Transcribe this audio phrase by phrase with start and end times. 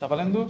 [0.00, 0.46] Tá valendo?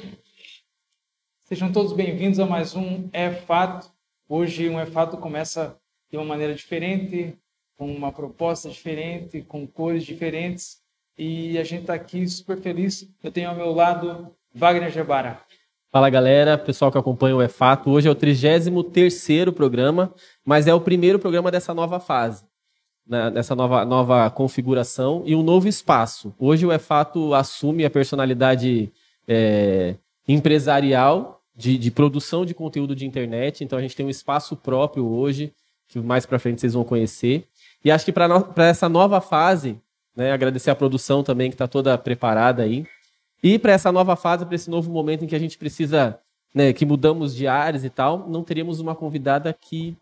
[1.40, 3.90] Sejam todos bem-vindos a mais um É Fato.
[4.28, 5.76] Hoje um É Fato começa
[6.08, 7.36] de uma maneira diferente,
[7.76, 10.80] com uma proposta diferente, com cores diferentes.
[11.18, 13.12] E a gente está aqui super feliz.
[13.24, 15.40] Eu tenho ao meu lado Wagner Gebara.
[15.90, 17.90] Fala galera, pessoal que acompanha o É Fato.
[17.90, 20.14] Hoje é o 33 programa,
[20.44, 22.44] mas é o primeiro programa dessa nova fase,
[23.04, 26.32] né, nessa nova, nova configuração e um novo espaço.
[26.38, 28.92] Hoje o É Fato assume a personalidade
[29.32, 29.94] é,
[30.26, 33.62] empresarial de, de, produção de conteúdo de internet.
[33.62, 35.52] Então a gente tem um espaço próprio hoje,
[35.88, 37.46] que mais para frente vocês vão conhecer.
[37.84, 39.78] E acho que para no, essa nova fase,
[40.16, 42.84] né, agradecer a produção também, que está toda preparada aí.
[43.40, 46.18] E para essa nova fase, para esse novo momento em que a gente precisa,
[46.52, 49.96] né, que mudamos de áreas e tal, não teríamos uma convidada que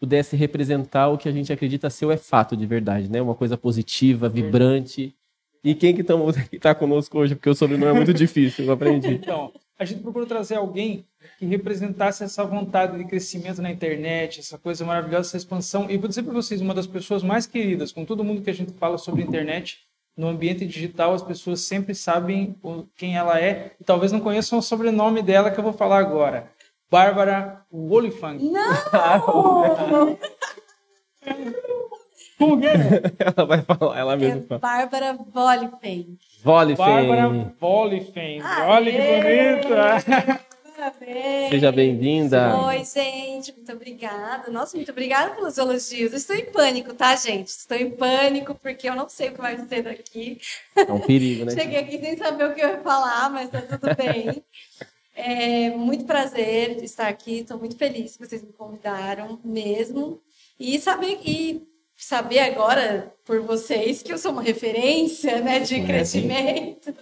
[0.00, 3.20] pudesse representar o que a gente acredita ser o é fato de verdade, né?
[3.20, 5.14] Uma coisa positiva, vibrante.
[5.62, 6.02] E quem que
[6.52, 7.34] está conosco hoje?
[7.34, 9.14] Porque o sobrenome é muito difícil, eu aprendi.
[9.14, 11.04] Então, a gente procurou trazer alguém
[11.38, 15.88] que representasse essa vontade de crescimento na internet, essa coisa maravilhosa, essa expansão.
[15.88, 18.54] E vou dizer para vocês, uma das pessoas mais queridas, com todo mundo que a
[18.54, 19.78] gente fala sobre internet,
[20.16, 22.56] no ambiente digital as pessoas sempre sabem
[22.96, 26.50] quem ela é e talvez não conheçam o sobrenome dela que eu vou falar agora.
[26.90, 28.42] Bárbara Wolifang.
[28.42, 30.18] Não!
[32.40, 33.02] É?
[33.36, 36.16] Ela vai falar, ela mesma é Bárbara Volifeng.
[36.42, 36.76] Volifeng.
[36.76, 38.42] Bárbara Volifeng.
[38.42, 40.48] Olha que bonita!
[40.78, 41.50] Parabéns.
[41.50, 42.56] Seja bem-vinda.
[42.66, 43.52] Oi, gente.
[43.52, 44.48] Muito obrigada.
[44.48, 46.12] Nossa, muito obrigada pelos elogios.
[46.12, 47.48] Estou em pânico, tá, gente?
[47.48, 50.38] Estou em pânico porque eu não sei o que vai ser daqui.
[50.76, 51.50] É um perigo, né?
[51.58, 54.42] Cheguei aqui sem saber o que eu ia falar, mas tá tudo bem.
[55.20, 57.40] É muito prazer estar aqui.
[57.40, 60.22] Estou muito feliz que vocês me convidaram mesmo.
[60.60, 61.66] E saber, e
[62.04, 66.94] saber agora por vocês que eu sou uma referência né, de é crescimento.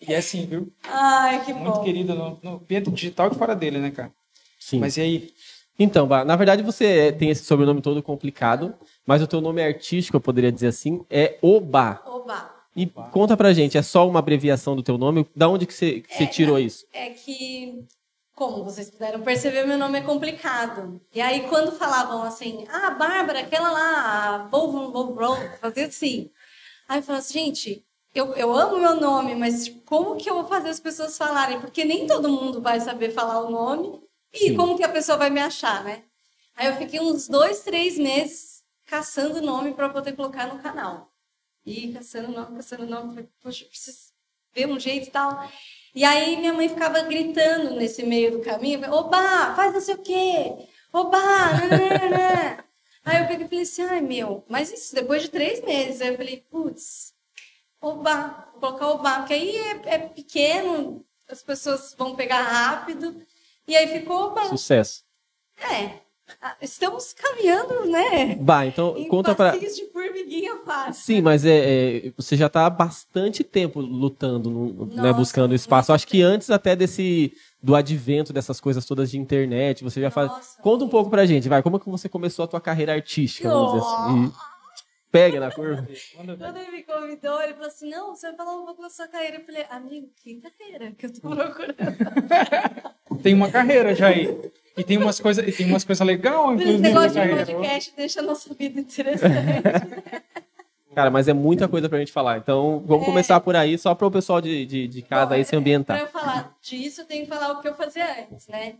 [0.00, 0.72] E é assim, viu?
[0.84, 1.82] Ai, que Muito bom.
[1.84, 4.12] querida no, no ambiente digital e fora dele, né, cara?
[4.58, 4.78] Sim.
[4.78, 5.30] Mas e aí?
[5.78, 10.20] Então, na verdade você tem esse sobrenome todo complicado, mas o teu nome artístico, eu
[10.20, 12.00] poderia dizer assim, é Oba.
[12.06, 12.54] Oba.
[12.76, 15.26] E conta pra gente, é só uma abreviação do teu nome?
[15.34, 16.84] Da onde que você, que você É, tirou isso?
[16.92, 17.84] É que,
[18.34, 21.00] como vocês puderam perceber, meu nome é complicado.
[21.12, 26.30] E aí, quando falavam assim, ah, Bárbara, aquela lá, Volvo, Volvo, fazia assim.
[26.88, 30.34] Aí eu falava assim, gente, eu, eu amo meu nome, mas tipo, como que eu
[30.34, 31.60] vou fazer as pessoas falarem?
[31.60, 34.02] Porque nem todo mundo vai saber falar o nome.
[34.32, 34.56] E Sim.
[34.56, 36.04] como que a pessoa vai me achar, né?
[36.56, 41.12] Aí eu fiquei uns dois, três meses caçando nome para poder colocar no canal.
[41.64, 43.14] E caçando nome, caçando nome.
[43.14, 44.12] Falei, Poxa, preciso
[44.52, 45.48] ver um jeito e tal.
[45.94, 48.80] E aí minha mãe ficava gritando nesse meio do caminho.
[48.92, 50.68] Oba, faz não sei o quê.
[50.92, 52.64] Oba, nananana.
[53.06, 56.00] Aí eu peguei e falei assim, ai meu, mas isso depois de três meses.
[56.00, 57.12] Aí eu falei, putz,
[57.78, 63.20] Oba, vou colocar Oba, porque aí é, é pequeno, as pessoas vão pegar rápido.
[63.68, 64.46] E aí ficou Oba.
[64.46, 65.04] Sucesso.
[65.58, 66.00] É,
[66.60, 68.36] estamos caminhando, né?
[68.36, 69.52] Bah, então Em conta pra...
[69.52, 71.02] passinhos de formiguinha fácil.
[71.04, 74.50] Sim, mas é, é, você já está há bastante tempo lutando,
[74.92, 75.92] né, Nossa, buscando espaço.
[75.92, 80.30] Acho que antes até desse do advento dessas coisas todas de internet, você já faz.
[80.30, 80.62] Nossa.
[80.62, 81.62] Conta um pouco pra gente, vai.
[81.62, 84.26] Como é que você começou a tua carreira artística, vamos dizer assim?
[84.26, 84.54] E-
[85.10, 85.86] Pega na curva.
[86.36, 89.06] Quando ele me convidou, ele falou assim: não, você vai falar um pouco da sua
[89.06, 89.36] carreira.
[89.36, 91.76] Eu falei, amigo, que carreira que eu tô procurando?
[93.22, 94.26] Tem uma carreira já aí.
[94.76, 97.46] E tem umas coisas, e tem umas coisas legais, Esse inclusive, na negócio de carreira.
[97.46, 99.32] podcast deixa a nossa vida interessante.
[100.94, 102.38] Cara, mas é muita coisa pra gente falar.
[102.38, 105.44] Então, vamos começar por aí, só para o pessoal de, de, de casa Bom, aí
[105.44, 106.00] se Para ambientar.
[106.00, 108.76] eu falar disso, eu tenho que falar o que eu fazia antes, né?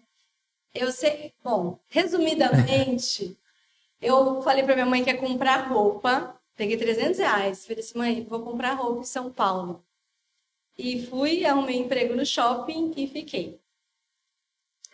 [0.73, 3.37] Eu sei, bom, resumidamente,
[4.01, 8.27] eu falei para minha mãe que ia comprar roupa, peguei 300 reais, falei assim, mãe,
[8.29, 9.85] vou comprar roupa em São Paulo.
[10.79, 13.61] E fui, arrumei emprego no shopping e fiquei.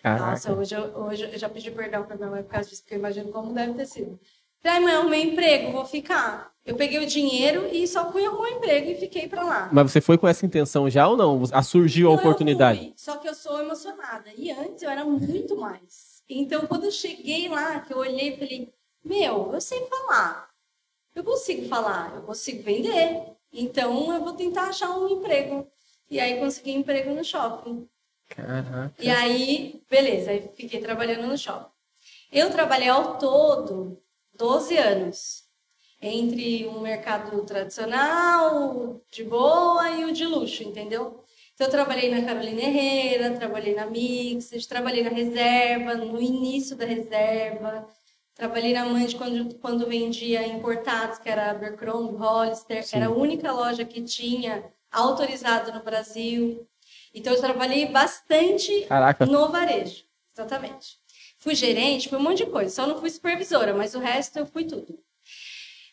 [0.03, 0.53] Nossa, Caraca.
[0.61, 2.99] hoje eu, hoje eu já pedi perdão para minha mãe por causa disso, porque eu
[2.99, 4.19] imagino como deve ter sido.
[4.63, 6.51] Falei, mãe, arrumei emprego, vou ficar.
[6.65, 9.71] Eu peguei o dinheiro e só fui arrumar um emprego e fiquei para lá.
[9.73, 11.43] Mas você foi com essa intenção já ou não?
[11.53, 12.79] Ah, surgiu a Então, oportunidade?
[12.79, 14.31] fui, só que eu sou emocionada.
[14.37, 16.23] E antes eu era muito mais.
[16.29, 18.73] Então, quando eu cheguei lá, que eu olhei e falei,
[19.05, 20.51] meu, eu sei falar.
[21.15, 23.23] Eu consigo falar, eu consigo vender.
[23.53, 25.67] Então, eu vou tentar achar um emprego.
[26.11, 27.89] E aí, consegui emprego no shopping.
[28.31, 28.95] Caraca.
[28.99, 31.71] E aí, beleza, aí fiquei trabalhando no shopping.
[32.33, 34.01] Eu trabalhei ao todo
[34.35, 35.49] 12 anos.
[36.03, 41.23] Entre um mercado tradicional, de boa, e o de luxo, entendeu?
[41.53, 46.87] Então, eu trabalhei na Carolina Herrera, trabalhei na Mixed, trabalhei na Reserva, no início da
[46.87, 47.87] Reserva.
[48.35, 52.83] Trabalhei na Mande quando, quando vendia importados, que era Abercrombie, Hollister.
[52.83, 52.97] Sim.
[52.97, 56.67] Era a única loja que tinha autorizado no Brasil.
[57.15, 59.27] Então eu trabalhei bastante Caraca.
[59.27, 60.05] no varejo.
[60.37, 60.99] Exatamente.
[61.39, 62.75] Fui gerente, fui um monte de coisa.
[62.75, 64.99] Só não fui supervisora, mas o resto eu fui tudo.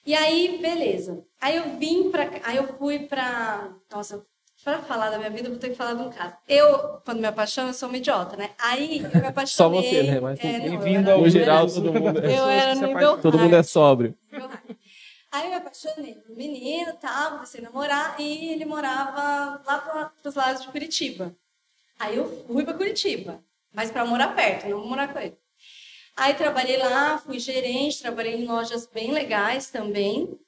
[0.06, 1.24] E aí, beleza.
[1.42, 2.30] Aí eu vim pra.
[2.44, 3.70] Aí eu fui pra.
[3.92, 4.24] Nossa,
[4.64, 6.34] pra falar da minha vida, eu vou ter que falar de um caso.
[6.48, 8.52] Eu, quando me apaixono, eu sou uma idiota, né?
[8.60, 9.48] Aí eu me apaixonei.
[9.48, 10.20] Só você, né?
[10.20, 13.64] Mas é, Bem-vindo ao geral, todo mundo- das Eu era no meu- Todo mundo é
[13.64, 14.16] sóbrio.
[15.32, 20.30] Aí eu me apaixonei por menino, tal, comecei a namorar e ele morava lá para
[20.30, 21.36] os lados de Curitiba.
[22.00, 23.44] Aí eu fui para Curitiba,
[23.74, 25.38] mas para morar perto, não morar com ele.
[26.16, 30.40] Aí trabalhei lá, fui gerente, trabalhei em lojas bem legais também.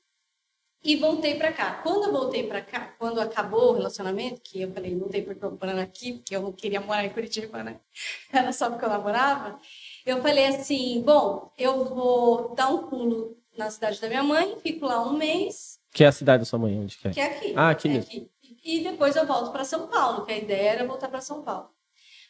[0.82, 1.82] E voltei para cá.
[1.84, 5.36] Quando eu voltei para cá, quando acabou o relacionamento, que eu falei, não tem por
[5.36, 7.82] que eu morando aqui, porque eu não queria morar em Curitiba, né?
[8.32, 9.60] Era só porque eu namorava.
[10.06, 14.86] Eu falei assim, bom, eu vou dar um pulo na cidade da minha mãe, fico
[14.86, 17.12] lá um mês, Que é a cidade da sua mãe, onde que é?
[17.12, 17.54] que é aqui.
[17.56, 18.30] Ah, aqui é mesmo.
[18.64, 21.70] E depois eu volto para São Paulo, que a ideia era voltar para São Paulo.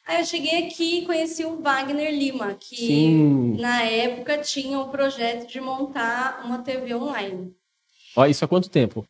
[0.08, 3.58] Aí eu cheguei aqui e conheci o Wagner Lima, que Sim.
[3.60, 7.54] na época tinha o projeto de montar uma TV online.
[8.16, 9.06] Ó, isso há quanto tempo?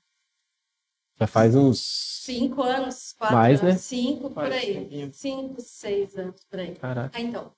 [1.20, 1.80] Já faz uns.
[2.24, 3.80] Cinco anos, quatro Mais, anos, né?
[3.80, 4.74] cinco por Faz aí.
[4.74, 5.12] tempinho.
[5.14, 6.76] Cinco, seis anos por aí.
[6.76, 7.18] Caraca.
[7.18, 7.52] Ah, então.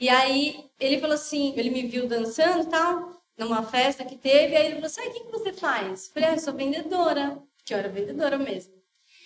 [0.00, 4.56] E aí ele falou assim, ele me viu dançando e tal, numa festa que teve,
[4.56, 6.06] aí ele falou assim, ah, o que, que você faz?
[6.06, 8.74] Eu falei, ah, eu sou vendedora, que eu era vendedora mesmo.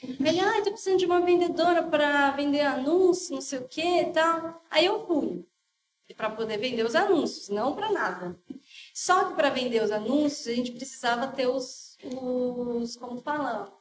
[0.02, 4.00] Ele, ah, eu tô precisando de uma vendedora para vender anúncio, não sei o que
[4.00, 4.62] e tal.
[4.68, 5.46] Aí eu fui,
[6.14, 8.38] para poder vender os anúncios, não para nada.
[8.92, 13.72] Só que para vender os anúncios, a gente precisava ter os, os como fala,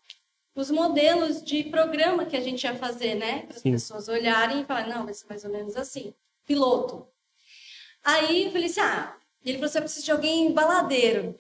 [0.55, 3.45] os modelos de programa que a gente ia fazer, né?
[3.47, 6.13] Para as pessoas olharem e falar, não, vai ser mais ou menos assim.
[6.45, 7.07] Piloto.
[8.03, 9.17] Aí eu falei assim, ah,
[9.49, 11.35] ele falou assim, eu preciso de alguém baladeiro.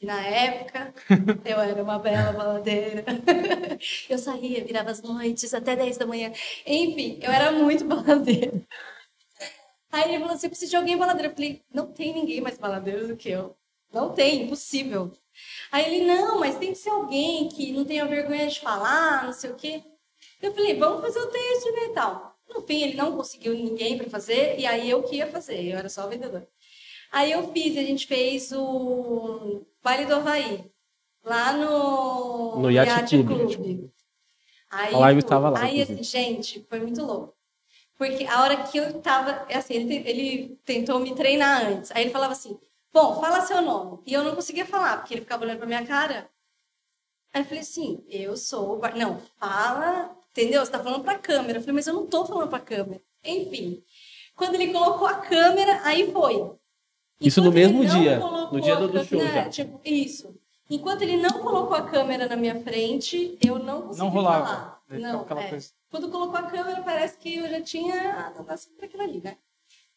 [0.00, 0.94] E na época,
[1.44, 3.04] eu era uma bela baladeira.
[4.08, 6.32] eu saía, virava as noites até 10 da manhã.
[6.66, 8.62] Enfim, eu era muito baladeira.
[9.92, 11.30] Aí ele falou assim, eu preciso de alguém baladeiro.
[11.30, 13.54] Eu falei, não tem ninguém mais baladeiro do que eu.
[13.92, 15.12] Não tem, impossível.
[15.70, 19.32] Aí ele, não, mas tem que ser alguém que não tenha vergonha de falar, não
[19.32, 19.82] sei o quê.
[20.40, 22.36] Eu falei, vamos fazer o teste, né, e tal.
[22.48, 25.78] No fim, ele não conseguiu ninguém para fazer, e aí eu que ia fazer, eu
[25.78, 26.48] era só vendedora.
[27.10, 30.70] Aí eu fiz, a gente fez o baile do Havaí,
[31.24, 33.90] lá no, No Yacht Club.
[34.70, 37.34] Aí, A live foi- tava lá, Aí, gente, foi muito louco.
[37.98, 41.90] Porque a hora que eu tava, é assim, ele, ele tentou me treinar antes.
[41.90, 42.58] Aí ele falava assim,
[42.92, 43.98] bom, fala seu nome.
[44.06, 46.30] E eu não conseguia falar, porque ele ficava olhando pra minha cara.
[47.32, 48.74] Aí eu falei assim, eu sou...
[48.74, 50.16] o Bar- Não, fala...
[50.30, 50.64] Entendeu?
[50.64, 51.58] Você tá falando pra câmera.
[51.58, 53.02] Eu falei, mas eu não tô falando pra câmera.
[53.24, 53.82] Enfim.
[54.36, 56.52] Quando ele colocou a câmera, aí foi.
[57.20, 59.48] Isso no mesmo dia, no dia do- do show né, já.
[59.50, 60.34] Tipo, isso.
[60.68, 64.46] Enquanto ele não colocou a câmera na minha frente, eu não consegui Não rolava.
[64.46, 64.82] falar.
[64.88, 65.48] Ficava Não, aquela é.
[65.50, 65.70] coisa.
[65.90, 69.36] Quando colocou a câmera, parece que eu já tinha nascido para aquilo ali, né?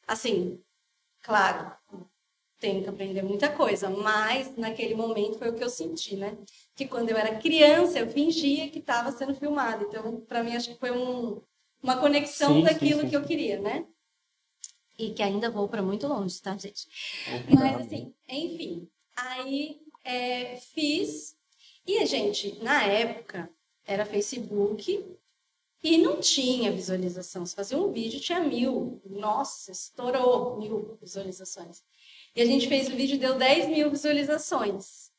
[0.08, 0.60] Assim,
[1.22, 1.72] claro,
[2.60, 6.38] tenho que aprender muita coisa, mas naquele momento foi o que eu senti, né?
[6.76, 9.84] Que quando eu era criança, eu fingia que estava sendo filmada.
[9.84, 11.42] Então, para mim, acho que foi um,
[11.81, 13.28] uma conexão Sim, sim, daquilo sim, que eu sim.
[13.28, 13.86] queria, né?
[14.98, 16.88] E que ainda vou para muito longe, tá, gente?
[17.50, 21.36] Mas assim, enfim, aí é, fiz.
[21.86, 23.50] E, gente, na época
[23.86, 25.04] era Facebook
[25.84, 27.45] e não tinha visualização.
[27.45, 29.02] Se fazia um vídeo, tinha mil.
[29.06, 31.83] Nossa, estourou mil visualizações.
[32.35, 35.12] E a gente fez o vídeo, deu 10 mil visualizações.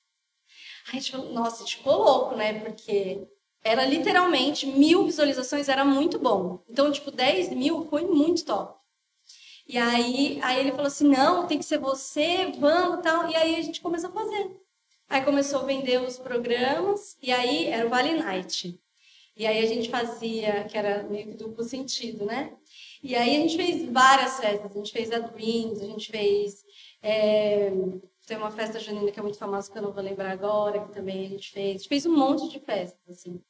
[0.89, 2.61] Aí a gente falou, nossa, a gente ficou louco, né?
[2.61, 3.27] Porque
[3.63, 6.63] era literalmente mil visualizações, era muito bom.
[6.69, 8.79] Então, tipo, 10 mil foi muito top.
[9.67, 13.29] E aí, aí ele falou assim, não, tem que ser você, vamos tal.
[13.31, 14.57] E aí a gente começou a fazer.
[15.09, 18.79] Aí começou a vender os programas, e aí era o Vale Night.
[19.37, 22.57] E aí a gente fazia, que era meio que duplo sentido, né?
[23.03, 24.71] E aí a gente fez várias festas.
[24.71, 26.63] A gente fez a Dreams, a gente fez...
[27.03, 27.71] é,
[28.27, 30.93] tem uma festa junina que é muito famosa, que eu não vou lembrar agora, que
[30.93, 31.69] também a gente fez.
[31.69, 33.41] A gente fez um monte de festas, assim.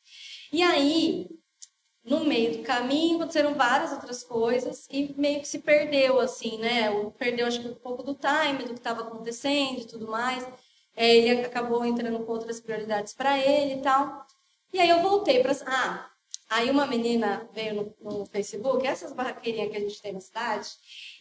[0.52, 1.28] E aí,
[2.04, 6.90] no meio do caminho, aconteceram várias outras coisas e meio que se perdeu, assim, né?
[6.90, 10.46] O- Perdeu, acho que, um pouco do time, do que estava acontecendo e tudo mais.
[10.96, 14.24] É, ele acabou entrando com outras prioridades para ele e tal.
[14.72, 15.52] E aí eu voltei para.
[15.66, 16.10] Ah,
[16.50, 20.68] aí uma menina veio no, no Facebook, essas barraqueirinhas que a gente tem na cidade,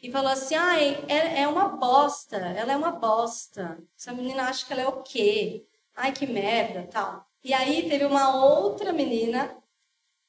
[0.01, 3.77] e falou assim: ai, é, é uma bosta, ela é uma bosta.
[3.97, 5.65] Essa menina acha que ela é o quê?
[5.95, 7.25] Ai, que merda, tal.
[7.43, 9.55] E aí teve uma outra menina,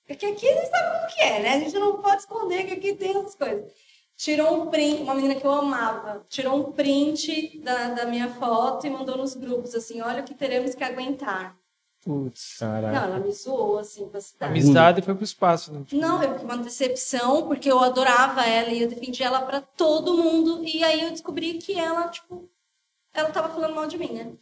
[0.07, 1.55] porque aqui a gente sabe como que é, né?
[1.55, 3.73] A gente não pode esconder que aqui tem essas coisas.
[4.17, 8.87] Tirou um print, uma menina que eu amava, tirou um print da, da minha foto
[8.87, 11.57] e mandou nos grupos assim: olha o que teremos que aguentar.
[12.05, 12.59] Putz.
[12.61, 13.07] Não, Caraca.
[13.07, 14.53] ela me zoou, assim, pra cidade.
[14.53, 15.85] amizade foi pro espaço, né?
[15.91, 20.17] Não, eu fiquei uma decepção, porque eu adorava ela e eu defendia ela pra todo
[20.17, 20.63] mundo.
[20.65, 22.49] E aí eu descobri que ela, tipo,
[23.15, 24.33] ela tava falando mal de mim, né?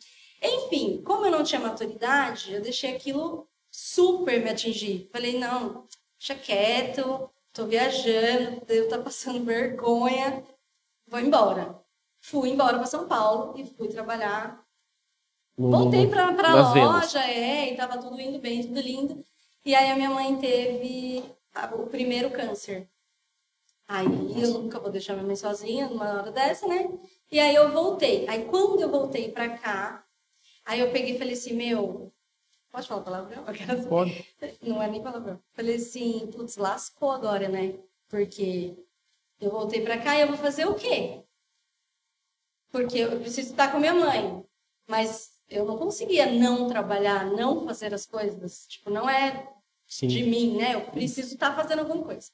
[0.42, 5.08] Enfim, como eu não tinha maturidade, eu deixei aquilo super me atingir.
[5.12, 5.86] Falei, não,
[6.18, 10.44] deixa quieto, tô viajando, devo estar passando vergonha,
[11.08, 11.80] vou embora.
[12.20, 14.62] Fui embora para São Paulo e fui trabalhar
[15.58, 16.90] No- Voltei nas vendas.
[17.14, 19.24] loja, é, e tava tudo indo bem, tudo lindo.
[19.64, 21.24] E aí a minha mãe teve
[21.54, 22.88] a- o primeiro câncer.
[23.86, 24.06] Aí
[24.42, 26.88] eu nunca vou deixar minha mãe sozinha numa hora dessa, né?
[27.30, 28.26] E aí eu voltei.
[28.28, 30.04] Aí quando eu voltei pra cá,
[30.64, 32.12] aí eu peguei e falei assim, meu,
[32.72, 33.44] pode falar palavrão?
[33.46, 34.26] Aquelas- Pode.
[34.62, 35.40] Não é nem palavrão.
[35.52, 37.78] Falei assim, putz, lascou agora, né?
[38.08, 38.74] Porque
[39.40, 41.22] eu voltei pra cá e eu vou fazer o quê?
[42.70, 44.44] Porque eu preciso estar com minha mãe.
[44.88, 48.66] Mas eu não conseguia não trabalhar, não fazer as coisas.
[48.66, 49.48] Tipo, não é
[49.86, 50.06] Sim.
[50.08, 50.74] de mim, né?
[50.74, 52.30] Eu preciso estar fazendo alguma coisa.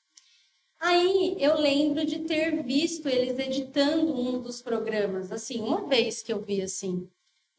[0.80, 6.32] Aí eu lembro de ter visto eles editando um dos programas, assim, uma vez que
[6.32, 7.10] eu vi assim.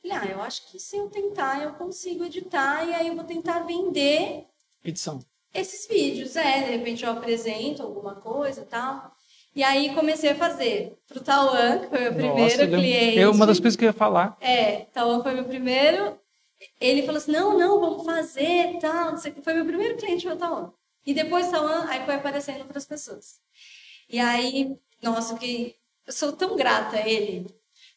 [0.01, 3.24] Falei, ah, eu acho que se eu tentar, eu consigo editar e aí eu vou
[3.24, 4.46] tentar vender
[4.84, 5.20] Edição.
[5.53, 9.12] esses vídeos, é, de repente eu apresento alguma coisa e tal.
[9.56, 13.20] E aí comecei a fazer pro Tauan, que foi meu primeiro Nossa, cliente.
[13.20, 14.38] É uma das coisas que eu ia falar.
[14.39, 16.18] É, Tauan foi meu primeiro.
[16.79, 19.18] Ele falou assim: não, não, vamos fazer, tal.
[19.18, 20.72] Foi meu primeiro cliente, foi o Tauan.
[21.06, 23.39] E depois Tauan, aí foi aparecendo outras pessoas.
[24.08, 25.75] E aí, nossa, que
[26.06, 27.48] eu sou tão grata a ele.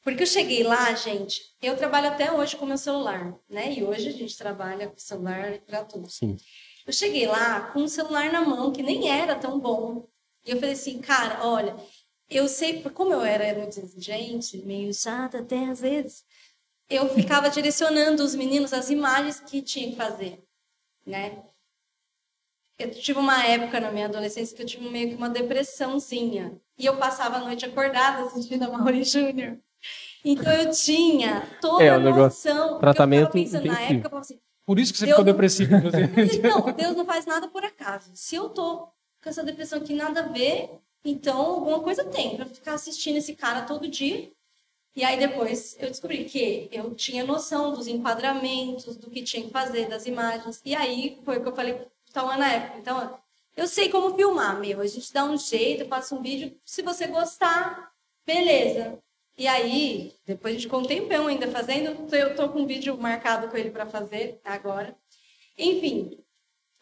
[0.02, 3.72] Porque eu cheguei lá, gente, eu trabalho até hoje com meu celular, né?
[3.72, 6.10] E hoje a gente trabalha com celular para tudo.
[6.10, 6.36] Sim.
[6.84, 10.08] Eu cheguei lá com um celular na mão que nem era tão bom.
[10.44, 11.76] E eu falei assim, cara, olha,
[12.28, 16.24] eu sei, como eu era muito exigente, meio chata até às vezes,
[16.90, 20.42] eu ficava direcionando os meninos as imagens que tinha que fazer,
[21.06, 21.44] né?
[22.76, 26.60] Eu tive uma época na minha adolescência que eu tive meio que uma depressãozinha.
[26.76, 29.60] E eu passava a noite acordada assistindo a Mauri Júnior.
[30.24, 32.78] Então eu tinha toda É, a noção.
[32.78, 35.72] tratamento eu pensando, na época, eu falava assim, Por isso que você Deus- ficou depressivo,
[36.42, 38.10] não, Deus não faz nada por acaso.
[38.14, 38.86] Se eu tô
[39.22, 40.70] com essa depressão aqui, nada a ver,
[41.04, 44.30] então alguma coisa tem pra ficar assistindo esse cara todo dia.
[44.94, 49.50] E aí depois eu descobri que eu tinha noção dos enquadramentos, do que tinha que
[49.50, 50.60] fazer, das imagens.
[50.64, 52.78] E aí foi o que eu falei pro Tauan na época.
[52.78, 53.18] Então,
[53.56, 54.80] eu sei como filmar, meu.
[54.82, 56.54] A gente dá um jeito, eu faço um vídeo.
[56.64, 57.90] Se você gostar,
[58.26, 58.98] beleza.
[59.36, 63.56] E aí, depois de um tempão ainda fazendo, eu tô com um vídeo marcado com
[63.56, 64.96] ele para fazer agora.
[65.56, 66.22] Enfim,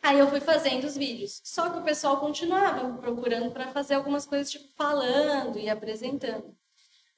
[0.02, 1.40] aí eu fui fazendo os vídeos.
[1.44, 6.56] Só que o pessoal continuava procurando para fazer algumas coisas, tipo, falando e apresentando.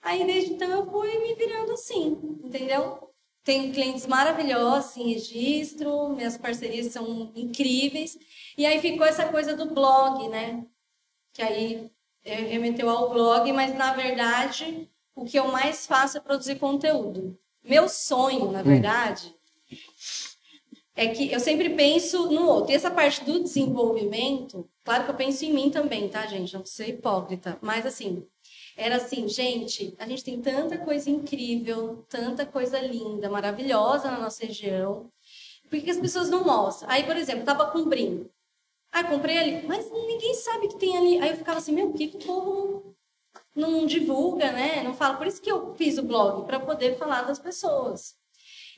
[0.02, 3.10] Aí, desde então, eu fui me virando assim, entendeu?
[3.44, 8.18] Tenho clientes maravilhosos em registro, minhas parcerias são incríveis.
[8.56, 10.64] E aí ficou essa coisa do blog, né?
[11.32, 11.90] Que aí
[12.22, 17.38] remeteu ao blog, mas na verdade o que eu mais faço é produzir conteúdo.
[17.62, 19.34] Meu sonho, na verdade,
[20.94, 22.72] é que eu sempre penso no outro.
[22.72, 26.54] E essa parte do desenvolvimento, claro que eu penso em mim também, tá, gente?
[26.54, 27.58] Não ser hipócrita.
[27.62, 28.26] Mas assim,
[28.76, 34.44] era assim, gente, a gente tem tanta coisa incrível, tanta coisa linda, maravilhosa na nossa
[34.44, 35.10] região.
[35.70, 36.90] Por que as pessoas não mostram?
[36.90, 38.30] Aí, por exemplo, tava com um brinco.
[38.90, 41.18] Ah, comprei ali, mas ninguém sabe que tem ali.
[41.18, 42.94] Aí eu ficava assim, meu, o que, que o povo
[43.54, 44.82] não, divulga, né?
[44.82, 45.16] Não fala.
[45.16, 48.14] Por isso que eu fiz o blog, para poder falar das pessoas.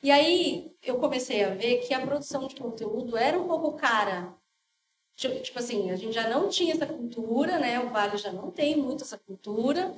[0.02, 4.34] E aí eu comecei a ver que a produção de conteúdo era um pouco cara.
[5.16, 7.78] Tipo, assim, a gente já não tinha essa cultura, né?
[7.80, 9.94] O Vale já não tem muito essa cultura.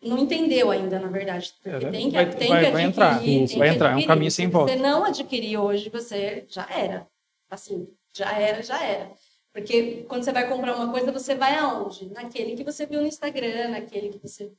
[0.00, 1.52] Não entendeu ainda, na verdade.
[1.64, 2.88] É, tem que, vai- tem vai- que vai adquirir.
[2.88, 4.72] entrar, tem isso, vai entrar, é um caminho sem Se volta.
[4.72, 7.06] você não adquirir hoje, você já era.
[7.50, 9.10] Assim, já era, já era.
[9.54, 12.10] Porque quando você vai comprar uma coisa, você vai aonde?
[12.10, 14.50] Naquele que você viu no Instagram, naquele que você.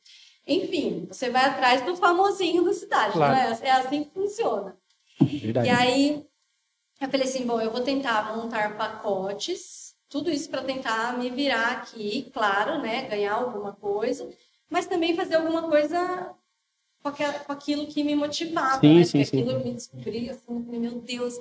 [0.47, 3.57] Enfim, você vai atrás do famosinho da cidade, Claro.
[3.61, 3.67] é?
[3.67, 4.77] É assim que funciona.
[5.19, 5.67] Verdade.
[5.67, 6.25] E aí,
[7.01, 11.71] eu falei assim, bom, eu vou tentar montar pacotes, tudo isso para tentar me virar
[11.73, 14.29] aqui, claro, né, ganhar alguma coisa,
[14.69, 16.33] mas também fazer alguma coisa
[17.01, 19.03] com, aquilo que me motivava, Sim, né?
[19.03, 19.41] sim, Porque sim.
[19.41, 21.35] aquilo eu me descobri, assim, eu falei, meu Deus,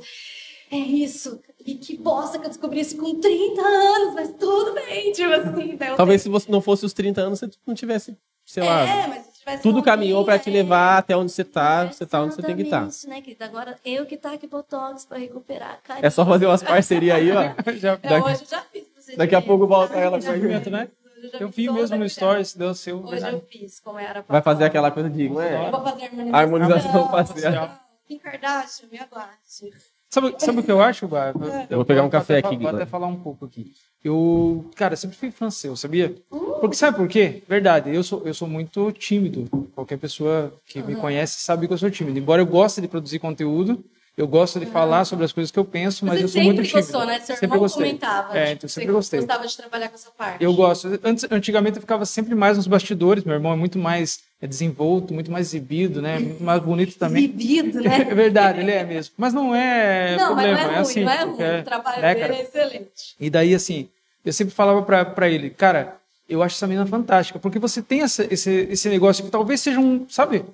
[0.71, 5.12] é isso, e que bosta que eu descobri isso com 30 anos, mas tudo bem,
[5.12, 5.75] tipo assim.
[5.76, 5.90] né?
[5.90, 9.06] Eu Talvez se você não fosse os 30 anos, você não tivesse, sei lá, é,
[9.06, 10.52] mas se tivesse tudo caminhou pra te é.
[10.52, 12.87] levar até onde você tá, você tá onde você tem que estar.
[12.87, 13.44] Exatamente, né, querida?
[13.44, 15.99] Agora eu que tá aqui botox pra recuperar a.
[16.06, 17.42] É só fazer umas parcerias aí, ó.
[17.76, 19.16] Já, É, daqui- hoje eu já fiz.
[19.16, 20.88] daqui a pouco volta ela com o argumento, né?
[21.18, 22.99] hoje já eu fiz vi mesmo no Stories, deu seu.
[23.00, 23.37] Hoje verdade.
[23.37, 24.66] eu fiz, como era pra Vai fazer falar.
[24.68, 25.71] aquela coisa de, não Eu é?
[25.71, 26.35] vou fazer a harmonização.
[26.40, 27.80] Harmonização Não, facial.
[28.09, 29.73] Kim Kardashian, me aguarde.
[30.14, 31.35] Sabe, sabe o que eu acho, Bá?
[31.68, 33.73] Eu vou pegar um café até, aqui, Vou até falar um pouco aqui.
[34.04, 36.14] Eu, cara, sempre fui seu, sabia?
[36.61, 37.42] Porque sabe por quê?
[37.49, 39.49] Verdade, eu sou, eu sou muito tímido.
[39.75, 42.16] Qualquer pessoa que me conhece sabe que eu sou tímido.
[42.16, 43.85] Embora eu goste de produzir conteúdo,
[44.16, 46.47] eu gosto de falar sobre as coisas que eu penso, mas Você eu sou sempre
[46.54, 46.87] muito tímido.
[46.87, 47.18] gostou, né?
[47.21, 47.85] Seu sempre irmão gostei.
[47.87, 48.38] comentava.
[48.38, 49.21] É, tipo, então sempre gostei.
[49.21, 50.44] gostava de trabalhar com essa parte.
[50.44, 51.00] Eu gosto.
[51.02, 53.25] Antes, antigamente eu ficava sempre mais nos bastidores.
[53.25, 56.18] Meu irmão é muito mais é, desenvolto, muito mais exibido, né?
[56.21, 57.25] Muito mais bonito também.
[57.25, 58.06] Exibido, né?
[58.09, 59.14] É verdade, ele é mesmo.
[59.16, 61.04] Mas não é não, mas problema, não é ruim, assim.
[61.04, 61.42] não é ruim.
[61.42, 62.37] é- o trabalho né, dele cara?
[62.38, 63.16] é excelente.
[63.18, 63.88] E daí, assim,
[64.25, 65.97] eu sempre falava pra, pra ele, cara,
[66.28, 69.80] eu acho essa menina fantástica, porque você tem essa, esse, esse negócio que talvez seja
[69.80, 70.44] um, sabe?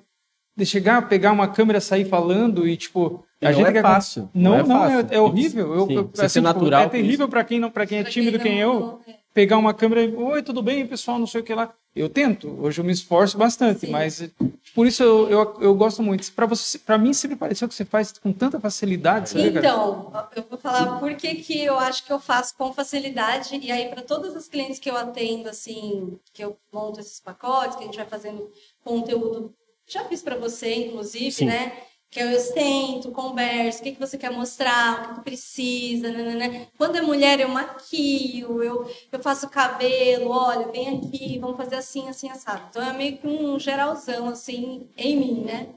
[0.57, 3.23] De chegar, pegar uma câmera, sair falando e, tipo.
[3.43, 5.15] E não é quer- fácil, Não, não não, é é, fácil.
[5.17, 5.75] é horrível.
[5.75, 8.05] Eu, eu- você ser tipo, natural é com terrível pra quem, não, pra quem é
[8.05, 9.01] tímido, quem eu.
[9.09, 9.21] é.
[9.33, 11.73] Pegar uma câmera e, oi, tudo bem, pessoal, não sei o que lá.
[11.95, 13.91] Eu tento, hoje eu me esforço bastante, Sim.
[13.93, 14.29] mas
[14.75, 16.31] por isso eu, eu, eu gosto muito.
[16.33, 19.59] Para você, para mim sempre pareceu que você faz com tanta facilidade, sabe, cara?
[19.67, 23.57] Então, eu vou falar por que, que eu acho que eu faço com facilidade.
[23.63, 27.77] E aí, para todas as clientes que eu atendo, assim, que eu monto esses pacotes,
[27.77, 28.51] que a gente vai fazendo
[28.85, 29.55] conteúdo,
[29.87, 31.47] já fiz para você, inclusive, Sim.
[31.47, 31.73] né?
[32.11, 36.67] Que eu sento, converso, o que, que você quer mostrar, o que, que precisa, né.
[36.77, 42.09] Quando é mulher, eu maquio, eu, eu faço cabelo, olha, vem aqui, vamos fazer assim,
[42.09, 42.67] assim, assado.
[42.69, 45.69] Então, é meio que um geralzão, assim, em mim, né?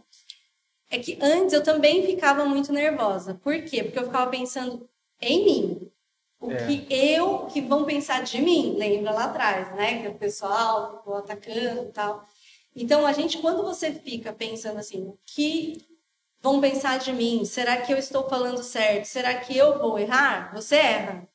[0.90, 3.36] É que antes eu também ficava muito nervosa.
[3.36, 3.84] Por quê?
[3.84, 4.88] Porque eu ficava pensando
[5.22, 5.92] em mim.
[6.40, 6.56] O É.
[6.58, 10.02] que eu, que vão pensar de mim, lembra lá atrás, né?
[10.02, 12.26] Que o pessoal ficou atacando e tal.
[12.76, 15.86] Então, a gente, quando você fica pensando assim, o que
[16.44, 17.46] vão pensar de mim?
[17.46, 19.06] Será que eu estou falando certo?
[19.06, 20.54] Será que eu vou errar?
[20.54, 21.28] Você erra.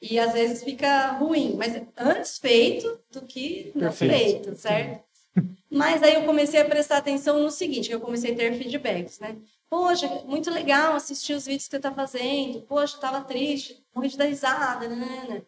[0.00, 4.12] E às vezes fica ruim, mas antes feito do que não Perfeito.
[4.14, 5.02] feito, certo?
[5.70, 9.36] Mas aí eu comecei a prestar atenção no seguinte, eu comecei a ter feedbacks, né?
[9.68, 12.60] Poxa, muito legal assistir os vídeos que você está fazendo.
[12.62, 14.86] Poxa, estava triste, morri de dar risada.
[14.88, 15.44] Nanana.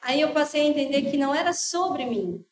[0.00, 2.44] Aí eu passei a entender que não era sobre mim,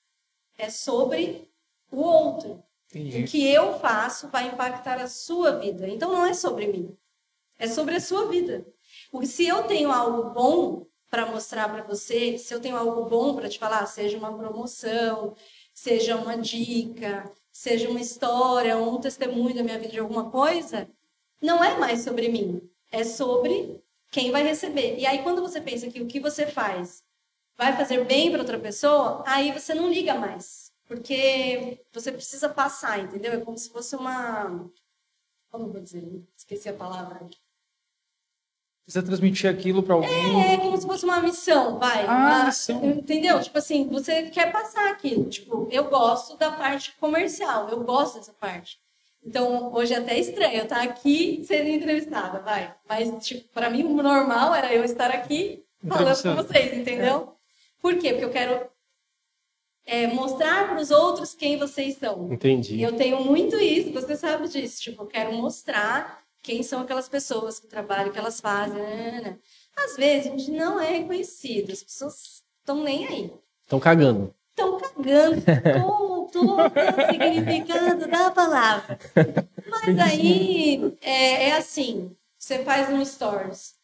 [0.57, 1.51] é sobre
[1.91, 2.63] o outro.
[2.95, 3.25] O Entendi.
[3.25, 5.89] que eu faço vai impactar a sua vida.
[5.89, 6.97] Então não é sobre mim,
[7.59, 8.67] é sobre a sua vida.
[9.11, 13.35] Porque se eu tenho algo bom para mostrar para você, se eu tenho algo bom
[13.35, 15.35] para te falar, seja uma promoção,
[15.73, 20.89] seja uma dica, seja uma história, um testemunho da minha vida de alguma coisa,
[21.41, 24.99] não é mais sobre mim, é sobre quem vai receber.
[24.99, 27.03] E aí quando você pensa que o que você faz
[27.57, 30.68] vai fazer bem para outra pessoa, aí você não liga mais.
[30.89, 33.33] Porque você precisa passar, entendeu?
[33.35, 34.69] É como se fosse uma.
[35.51, 36.03] Como eu vou dizer?
[36.37, 37.21] Esqueci a palavra.
[38.85, 40.53] Precisa transmitir aquilo para alguém.
[40.53, 42.07] É como se fosse uma missão, vai.
[42.07, 42.83] Ah, uma- missão.
[42.85, 43.39] Entendeu?
[43.43, 45.29] Tipo assim, você quer passar aquilo.
[45.29, 48.79] Tipo, eu gosto da parte comercial, eu gosto dessa parte.
[49.23, 52.75] Então, hoje é até estranho eu estar aqui sendo entrevistada, vai.
[52.89, 57.35] Mas, tipo, pra mim, o normal era eu estar aqui falando com vocês, entendeu?
[57.83, 58.11] Por quê?
[58.13, 58.71] Porque eu quero
[59.89, 62.29] é, mostrar para os outros quem vocês são.
[62.31, 62.83] E Entendi.
[62.83, 64.83] eu tenho muito isso, você sabe disso.
[64.83, 68.79] Tipo, eu quero mostrar quem são aquelas pessoas que trabalham, que elas fazem.
[68.79, 69.39] né, né, né.
[69.75, 73.33] Às vezes a gente não é reconhecido, as pessoas estão nem aí.
[73.65, 74.35] Estão cagando.
[74.51, 75.43] Estão cagando
[75.81, 78.99] com todo o significado da palavra.
[79.67, 83.75] Mas aí é, é assim: você faz um stories,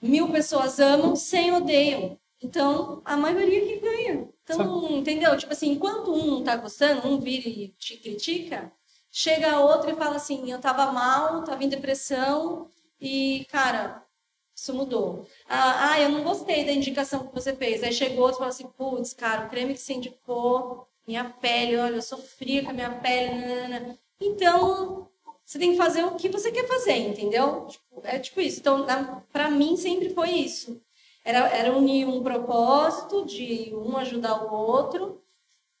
[0.00, 2.16] mil pessoas amam, cem odeiam.
[2.42, 4.28] Então, a maioria que ganha.
[4.54, 5.36] Então, entendeu?
[5.36, 8.72] Tipo assim, enquanto um tá gostando, um vira e te critica,
[9.10, 12.68] chega outro e fala assim, eu tava mal, tava em depressão
[13.00, 14.04] e, cara,
[14.54, 15.26] isso mudou.
[15.48, 17.82] Ah, ah, eu não gostei da indicação que você fez.
[17.82, 21.76] Aí chegou outro e falou assim, putz, cara, o creme que você indicou, minha pele,
[21.78, 23.34] olha, eu sofria com a minha pele.
[23.34, 25.08] nanana." Então,
[25.44, 27.66] você tem que fazer o que você quer fazer, entendeu?
[27.66, 28.60] Tipo, é tipo isso.
[28.60, 30.80] Então, na, pra mim, sempre foi isso.
[31.24, 35.20] Era, era unir um propósito de um ajudar o outro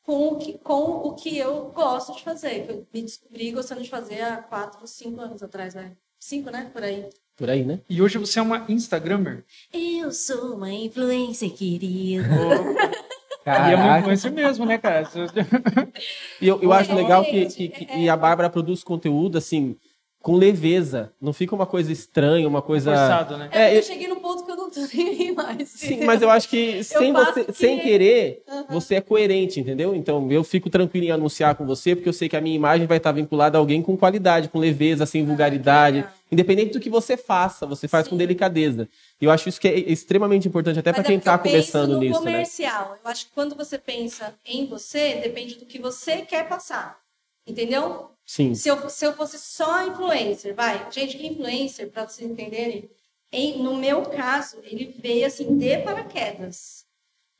[0.02, 2.66] com o, que, com o que eu gosto de fazer.
[2.66, 5.92] Que eu me descobri gostando de fazer há quatro, cinco anos atrás, né?
[6.18, 6.70] Cinco, né?
[6.72, 7.08] Por aí.
[7.36, 7.80] Por aí, né?
[7.88, 9.44] E hoje você é uma Instagrammer.
[9.72, 12.24] Eu sou uma influência querida.
[13.42, 14.00] E é uma Caraca.
[14.00, 15.08] influencer mesmo, né, cara?
[16.42, 17.98] E eu, eu acho É, legal que, que- que- é.
[18.00, 19.76] e a Bárbara produz conteúdo assim
[20.22, 21.12] com leveza.
[21.20, 22.90] Não fica uma coisa estranha, uma coisa.
[22.90, 23.48] Forçado, né?
[23.52, 25.68] É, É, eu- eu cheguei no ponto que eu não tô nem mais.
[25.70, 28.66] Sim, mas eu acho que sem você, porque- sem querer, Aham.
[28.68, 29.94] você é coerente, entendeu?
[29.94, 32.86] Então eu fico tranquilo em anunciar com você, porque eu sei que a minha imagem
[32.86, 35.96] vai estar vinculada a alguém com qualidade, com leveza, sem vulgaridade.
[35.98, 36.12] legal.
[36.30, 38.18] Independente do que você faça, você faz com Sim.
[38.18, 38.88] delicadeza.
[39.20, 41.92] E eu acho isso que é extremamente importante, até para quem é porque está começando
[41.94, 42.32] no nisso, né?
[42.32, 42.96] comercial.
[43.02, 46.98] Eu acho que quando você pensa em você, depende do que você quer passar.
[47.46, 48.10] Entendeu?
[48.30, 48.54] Sim.
[48.54, 50.88] Se eu, se eu fosse só influencer, vai.
[50.92, 52.88] Gente, que influencer, para vocês entenderem,
[53.32, 56.86] em, no meu caso, ele veio assim de paraquedas.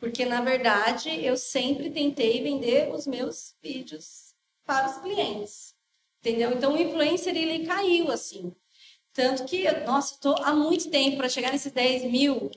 [0.00, 4.34] Porque, na verdade, eu sempre tentei vender os meus vídeos
[4.66, 5.76] para os clientes.
[6.18, 6.50] Entendeu?
[6.50, 8.52] Então, o influencer, ele caiu, assim.
[9.12, 12.50] Tanto que, nossa, estou há muito tempo para chegar nesses 10 mil.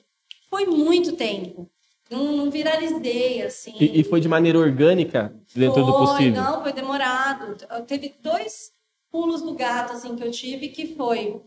[0.49, 1.69] Foi muito tempo.
[2.13, 3.75] Não, não viralizei, assim.
[3.79, 6.41] E, e foi de maneira orgânica, dentro foi, do possível?
[6.41, 7.57] Não, foi demorado.
[7.87, 8.71] Teve dois
[9.11, 11.41] pulos do gato, assim, que eu tive, que foi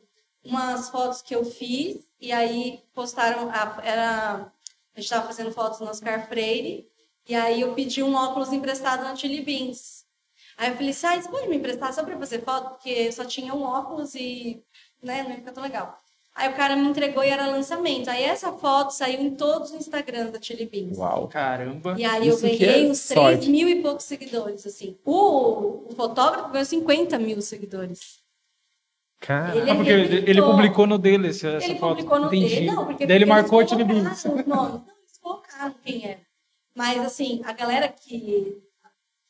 [0.45, 5.81] umas fotos que eu fiz, e aí postaram, a, era, a gente estava fazendo fotos
[5.81, 6.89] no Oscar Freire,
[7.29, 10.05] e aí eu pedi um óculos emprestado na Chili Beans.
[10.57, 12.71] Aí eu falei assim, ah, você pode me emprestar só para fazer foto?
[12.71, 14.65] Porque só tinha um óculos e
[15.03, 16.01] né, não ia ficar tão legal.
[16.37, 18.11] Aí o cara me entregou e era lançamento.
[18.11, 20.99] Aí essa foto saiu em todos os Instagrams da Chili Beans.
[20.99, 21.27] Uau.
[21.29, 21.95] Caramba.
[21.99, 23.39] E aí Isso eu ganhei é uns sorte.
[23.39, 24.99] 3 mil e poucos seguidores, assim.
[25.03, 28.21] O, o fotógrafo ganhou 50 mil seguidores.
[29.19, 31.97] Cara, Ele Ah, porque ele, ele publicou no dele essa, essa Ele foto.
[31.97, 32.55] publicou no Entendi.
[32.55, 34.25] dele, não, porque Daí ele marcou a Chili Beans.
[34.47, 36.21] Não, eles colocaram quem é.
[36.75, 38.63] Mas, assim, a galera que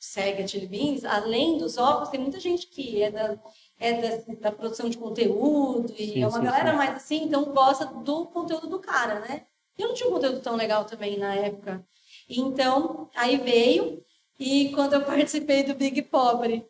[0.01, 3.39] segue a Chili Beans, além dos óculos, tem muita gente que é da,
[3.79, 6.77] é da, da produção de conteúdo, e Sim, é uma sim, galera sim.
[6.77, 9.43] mais assim, então gosta do conteúdo do cara, né?
[9.79, 11.85] Eu não tinha um conteúdo tão legal também na época.
[12.29, 14.03] Então, aí veio,
[14.41, 16.65] e quando eu participei do Big Pobre,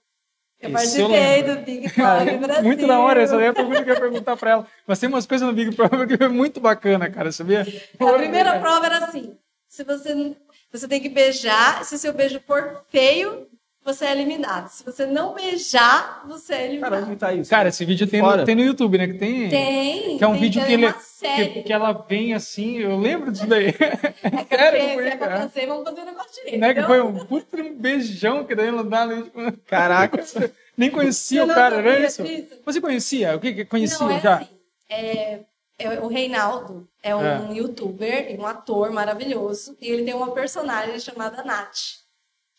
[0.61, 1.57] eu Isso eu participei lembro.
[1.57, 2.65] do Big Pobre Brasil.
[2.65, 4.67] Muito da hora, essa é a pergunta que eu ia perguntar pra ela.
[4.87, 7.67] Mas tem umas coisas no Big Brother que é muito bacana, cara, sabia?
[8.01, 9.37] A primeira prova era assim:
[9.69, 10.35] se você
[10.73, 13.47] você tem que beijar, se o seu beijo for feio,
[13.87, 14.69] você é eliminado.
[14.69, 17.05] Se você não beijar, você é cara, eliminado.
[17.05, 17.49] onde tá isso?
[17.49, 19.07] Cara, esse vídeo tem no, tem no YouTube, né?
[19.07, 19.49] Que tem.
[19.49, 20.19] Tem.
[20.19, 21.49] Que é um tem, vídeo que, ele, uma série.
[21.51, 23.69] que, que ela vem assim, eu lembro disso daí.
[23.69, 25.41] É que Sério, eu foi, é pra cara.
[25.43, 26.59] fazer, vamos fazer o negócio direito.
[26.59, 26.75] Né?
[26.75, 29.23] Que Então, foi um puta um beijão que daí ela dá ali.
[29.23, 30.25] Tipo, Caraca.
[30.77, 32.23] nem conhecia eu o não cara, não é isso?
[32.65, 33.37] Você conhecia?
[33.37, 34.37] O que que conhecia Não, é já?
[34.39, 34.49] assim,
[34.91, 35.41] é,
[35.79, 39.77] é o Reinaldo é um youtuber e um ator maravilhoso.
[39.81, 42.05] E ele tem uma personagem chamada Nath,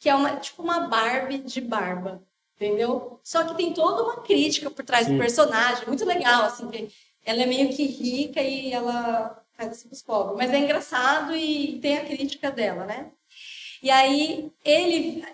[0.08, 2.24] que é uma, tipo uma Barbie de barba.
[2.56, 3.20] Entendeu?
[3.22, 5.14] Só que tem toda uma crítica por trás Sim.
[5.14, 6.90] do personagem, muito legal, assim, que
[7.26, 10.38] ela é meio que rica e ela faz assim pros pobres.
[10.38, 13.12] Mas é engraçado e tem a crítica dela, né?
[13.84, 15.26] E aí, ele,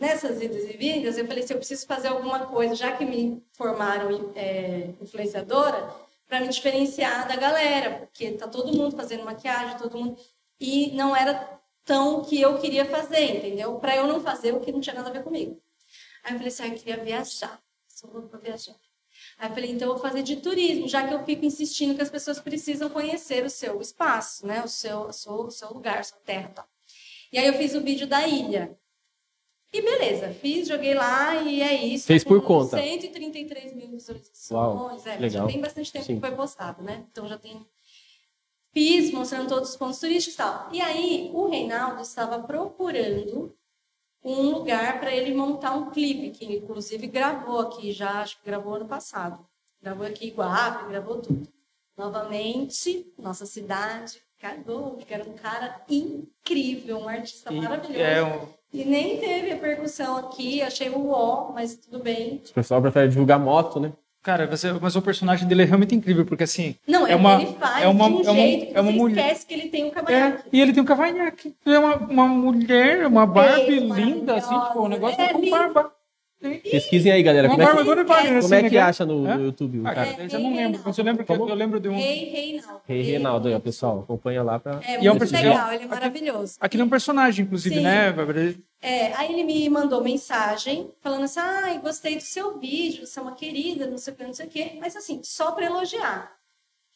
[0.00, 3.42] nessas idas e vindas, eu falei assim, eu preciso fazer alguma coisa, já que me
[3.52, 5.94] formaram é, influenciadora,
[6.26, 10.16] para me diferenciar da galera, porque tá todo mundo fazendo maquiagem, todo mundo...
[10.58, 11.57] E não era
[11.88, 13.76] tão o que eu queria fazer, entendeu?
[13.76, 15.58] Para eu não fazer o que não tinha nada a ver comigo.
[16.22, 18.76] Aí eu falei assim, ah, eu queria viajar, sou louca pra viajar.
[19.38, 22.02] Aí eu falei, então eu vou fazer de turismo, já que eu fico insistindo que
[22.02, 24.62] as pessoas precisam conhecer o seu espaço, né?
[24.62, 26.68] O seu, o seu, o seu lugar, a sua terra e tal.
[27.32, 28.76] E aí eu fiz o vídeo da ilha.
[29.72, 32.06] E beleza, fiz, joguei lá e é isso.
[32.06, 32.78] Fez Tá por conta.
[32.78, 34.50] 133 mil visualizações.
[34.50, 35.46] Uau, é, legal.
[35.46, 36.14] Já tem bastante tempo Sim.
[36.14, 37.04] que foi postado, né?
[37.10, 37.66] Então já tem.
[38.72, 40.68] Fiz, mostrando todos os pontos turísticos e tal.
[40.72, 43.54] E aí o Reinaldo estava procurando
[44.22, 48.46] um lugar para ele montar um clipe, que ele, inclusive gravou aqui já, acho que
[48.46, 49.44] gravou ano passado.
[49.80, 51.48] Gravou aqui em Guape, gravou tudo.
[51.96, 57.98] Novamente, nossa cidade cagou, porque era um cara incrível, um artista E maravilhoso.
[58.00, 62.42] é um- E nem teve repercussão aqui, achei o ó, mas tudo bem.
[62.50, 63.92] O pessoal prefere divulgar moto, né?
[64.22, 66.74] Cara, você, mas o personagem dele é realmente incrível, porque assim.
[66.86, 68.80] Não, É é uma- ele faz é uma- de um é uma- jeito que é
[68.80, 70.42] uma mulher- esquece que ele tem um É, cavanhaque.
[70.52, 71.54] e ele tem um cavanhaque.
[71.64, 75.48] Ele é uma, uma mulher, uma Barbie Beijo, linda, assim, tipo, um negócio É com
[75.50, 75.92] barba.
[76.40, 77.48] Pesquisem aí, galera.
[77.48, 79.92] Como é que, agora vale, assim, como é né, que acha no, no YouTube, Ah,
[79.94, 80.22] cara?
[80.22, 81.50] eu já não lembro, mas eu lembro que eu, Como?
[81.50, 81.96] eu lembro de um.
[81.96, 82.80] Rei Reinaldo.
[82.86, 84.00] Rei Reinaldo aí, ó, pessoal.
[84.00, 84.80] Acompanha lá pra.
[84.84, 86.56] É E é um muito personagem- legal, ele é aqui- maravilhoso.
[86.60, 87.80] Aquele é um personagem, inclusive, Sim.
[87.82, 88.54] né, Bárbara?
[88.80, 93.22] É, aí ele me mandou mensagem falando assim: ai, gostei do seu vídeo, você é
[93.22, 96.30] uma querida, não sei o que, não sei o que, mas assim, só para elogiar.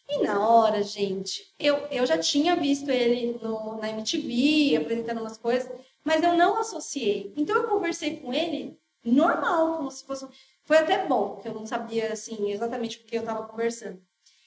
[0.09, 5.39] E na hora, gente, eu, eu já tinha visto ele no, na MTV, apresentando umas
[5.39, 5.69] coisas,
[6.05, 7.33] mas eu não associei.
[7.37, 10.27] Então eu conversei com ele normal, como se fosse.
[10.65, 14.01] Foi até bom, porque eu não sabia assim exatamente o que eu estava conversando.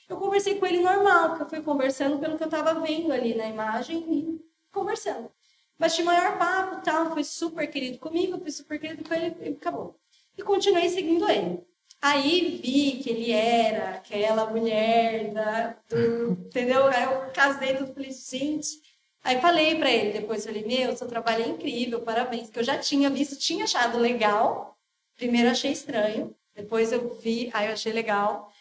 [0.07, 3.33] Eu conversei com ele normal, porque eu fui conversando pelo que eu estava vendo ali
[3.33, 5.31] na imagem e conversando.
[5.77, 9.99] Bati maior papo tal, foi super querido comigo, fui super querido com ele e acabou.
[10.37, 11.65] E continuei seguindo ele.
[12.01, 16.85] Aí vi que ele era aquela mulher da, do, entendeu?
[16.85, 18.81] Aí eu casei tudo, falei, gente.
[19.25, 22.47] Aí falei pra ele depois, falei, meu, seu trabalho é incrível, parabéns.
[22.51, 24.77] Que eu já tinha visto, tinha achado legal.
[25.15, 28.53] Primeiro achei estranho, depois eu vi, aí eu achei legal.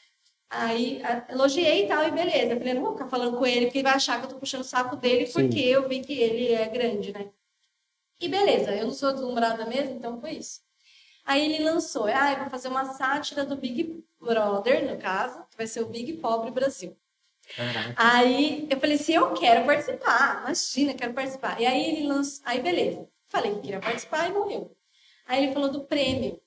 [0.48, 2.54] Aí elogiei e tal, e beleza.
[2.54, 4.36] Eu falei, não vou ficar falando com ele, porque ele vai achar que eu tô
[4.36, 5.32] puxando o saco dele, Sim.
[5.34, 7.28] porque eu vi que ele é grande, né?
[8.18, 10.62] E beleza, eu não sou deslumbrada mesmo, então foi isso.
[11.26, 15.58] Aí ele lançou, ah, eu vou fazer uma sátira do Big Brother, no caso, que
[15.58, 16.96] vai ser o Big Pobre Brasil.
[17.56, 17.94] Caraca.
[17.96, 21.60] Aí eu falei assim, eu quero participar, imagina, quero participar.
[21.60, 24.76] E aí ele lançou, aí beleza, falei que queria participar e morreu.
[25.26, 26.40] Aí ele falou do prêmio,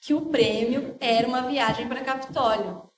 [0.00, 2.90] que o prêmio era uma viagem para Capitólio.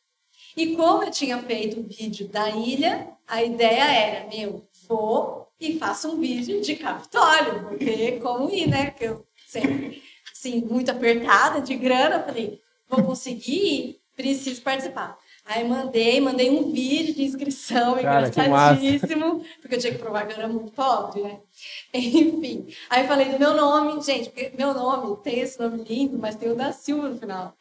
[0.56, 5.78] E como eu tinha feito o vídeo da ilha, a ideia era, meu, vou e
[5.78, 8.90] faço um vídeo de Capitólio, porque como ir, né?
[8.90, 15.18] Porque eu sempre, assim, muito apertada de grana, falei, vou conseguir, preciso participar.
[15.44, 20.32] Aí mandei, mandei um vídeo de inscrição, Cara, engraçadíssimo, porque eu tinha que provar que
[20.32, 21.40] eu era muito pobre, né?
[21.92, 22.66] Enfim.
[22.88, 26.50] Aí falei do meu nome, gente, porque meu nome tem esse nome lindo, mas tem
[26.50, 27.54] o da Silva no final.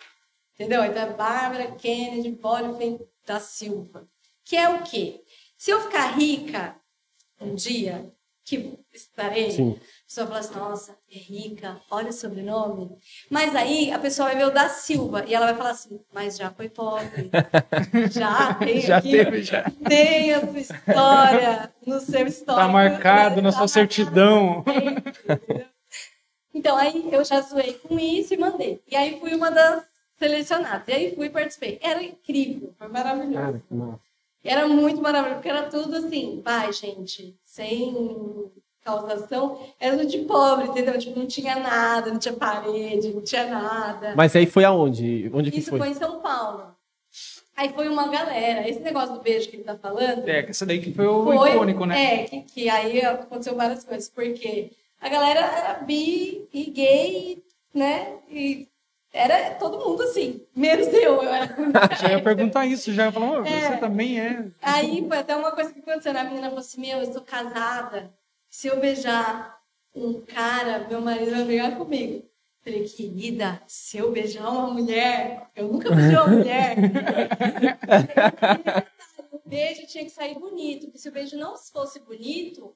[0.53, 0.83] Entendeu?
[0.85, 4.07] Então é Bárbara Kennedy Bolifen da Silva.
[4.45, 5.21] Que é o quê?
[5.57, 6.77] Se eu ficar rica
[7.41, 8.13] um dia,
[8.45, 9.71] que estarei, Sim.
[9.71, 12.89] a pessoa fala assim, nossa, é rica, olha o sobrenome.
[13.29, 16.37] Mas aí a pessoa vai ver o da Silva e ela vai falar assim, mas
[16.37, 17.29] já foi pobre.
[18.11, 19.63] Já tem Já aqui, teve, já.
[19.87, 22.65] tem a sua história no seu histórico.
[22.65, 23.41] Tá marcado né?
[23.43, 24.63] na Tá sua certidão.
[26.53, 28.81] Então, aí eu já zoei com isso e mandei.
[28.87, 29.83] E aí fui uma das
[30.19, 30.87] selecionadas.
[30.87, 31.79] E aí fui e participei.
[31.81, 33.33] Era incrível, foi maravilhoso.
[33.33, 33.99] Cara, que massa.
[34.43, 38.51] Era muito maravilhoso, porque era tudo assim, vai, gente, sem
[38.83, 40.97] causação, era de pobre, entendeu?
[40.97, 44.15] Tipo, não tinha nada, não tinha parede, não tinha nada.
[44.15, 45.29] Mas aí foi aonde?
[45.31, 45.79] Onde que Isso foi?
[45.79, 46.75] foi em São Paulo.
[47.55, 48.67] Aí foi uma galera.
[48.67, 50.27] Esse negócio do beijo que ele tá falando.
[50.27, 52.23] É, que essa daí que foi o foi, icônico, né?
[52.23, 58.17] É, que, que aí aconteceu várias coisas, porque a galera era bi e gay, né?
[58.31, 58.67] E
[59.13, 61.21] era todo mundo assim, menos eu.
[61.21, 61.55] eu era
[62.01, 63.69] Já ia perguntar isso, já ia falar, "Ô, É.
[63.71, 64.45] você também é.
[64.61, 66.13] Aí foi até uma coisa que aconteceu.
[66.13, 66.21] né?
[66.21, 68.11] A menina falou assim: Meu, eu sou casada.
[68.49, 69.57] Se eu beijar
[69.95, 72.25] um cara, meu marido vai brigar comigo.
[72.63, 76.75] Falei, querida, se eu beijar uma mulher, eu nunca beijei uma mulher.
[79.31, 82.73] o beijo tinha que sair bonito, porque se o beijo não fosse bonito,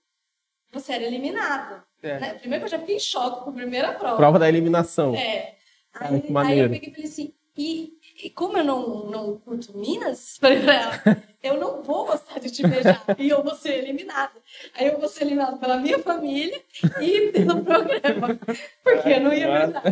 [0.74, 1.82] você era eliminado.
[2.04, 2.20] É.
[2.20, 2.34] né?
[2.34, 4.18] Primeiro que eu já fiquei em choque com a primeira prova.
[4.18, 5.16] Prova da eliminação.
[5.16, 5.56] É.
[5.98, 9.76] Cara, Aí, aí eu peguei e falei assim, e, e como eu não, não curto
[9.76, 13.80] Minas, falei pra ela, eu não vou gostar de te beijar e eu vou ser
[13.80, 14.40] eliminada.
[14.76, 16.62] Aí eu vou ser eliminada pela minha família
[17.02, 18.40] e pelo programa,
[18.84, 19.84] porque eu não ia beijar.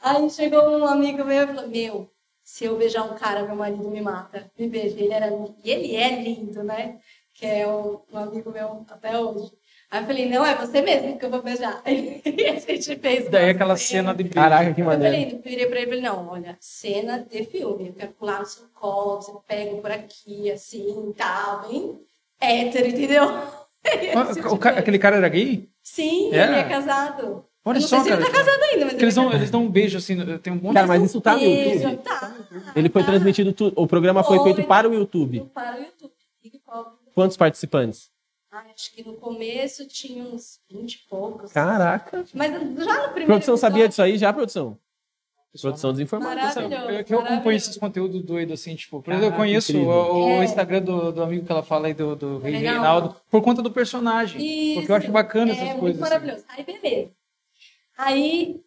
[0.00, 2.10] Aí chegou um amigo meu e falou, meu,
[2.42, 4.50] se eu beijar um cara, meu marido me mata.
[4.58, 5.00] Me beija.
[5.00, 5.28] Ele era,
[5.64, 7.00] e ele é lindo, né?
[7.34, 9.50] Que é um, um amigo meu até hoje.
[9.90, 11.80] Aí eu falei, não, é você mesmo que eu vou beijar.
[11.86, 13.28] E a gente fez.
[13.30, 14.34] Daí aquela cena de beijo.
[14.34, 15.14] Caraca, que eu maneiro.
[15.14, 17.88] falei, eu virei pra ele e falei, não, olha, cena de filme.
[17.88, 21.98] Eu quero pular no seu colo, você pega por aqui, assim, tal, bem
[22.40, 23.24] hétero, entendeu?
[24.16, 25.68] Ah, o ca- Aquele cara era gay?
[25.80, 26.42] Sim, É?
[26.42, 27.44] ele é casado.
[27.64, 28.20] Olha só, sei se cara.
[28.20, 30.56] ele tá casado ainda, mas eles ele dão, eles dão um beijo assim, tem um
[30.56, 31.96] monte Cara, mas isso tá no Beijo, YouTube?
[32.02, 32.34] Tá,
[32.74, 33.08] Ele foi tá.
[33.08, 34.52] transmitido, tu- o programa foi Foi.
[34.54, 35.48] feito para o YouTube.
[35.54, 36.12] Para o YouTube.
[37.14, 38.10] Quantos participantes?
[38.74, 41.52] Acho que no começo tinha uns 20 e poucos.
[41.52, 42.24] Caraca.
[42.34, 44.78] Mas já no primeiro Produção sabia episódio- disso aí já, produção?
[45.60, 46.42] Produção desinformada.
[46.92, 49.90] Eu, que eu acompanho esses conteúdos doidos, assim, tipo, por exemplo, eu conheço incrível.
[49.90, 50.44] o, o É.
[50.44, 53.16] Instagram do, do amigo que ela fala aí, do, do Rei Reinaldo.
[53.30, 54.38] Por conta do personagem.
[54.44, 54.74] Isso.
[54.80, 55.80] Porque eu acho bacana essas é coisas.
[55.80, 56.00] muito assim.
[56.00, 56.44] maravilhoso.
[56.48, 57.10] Aí, beleza.
[57.96, 58.60] Aí,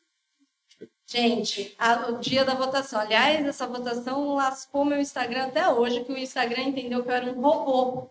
[1.05, 2.99] gente, a- o dia da votação.
[2.99, 7.31] Aliás, essa votação lascou meu Instagram até hoje, que o Instagram entendeu que eu era
[7.31, 8.09] um robô.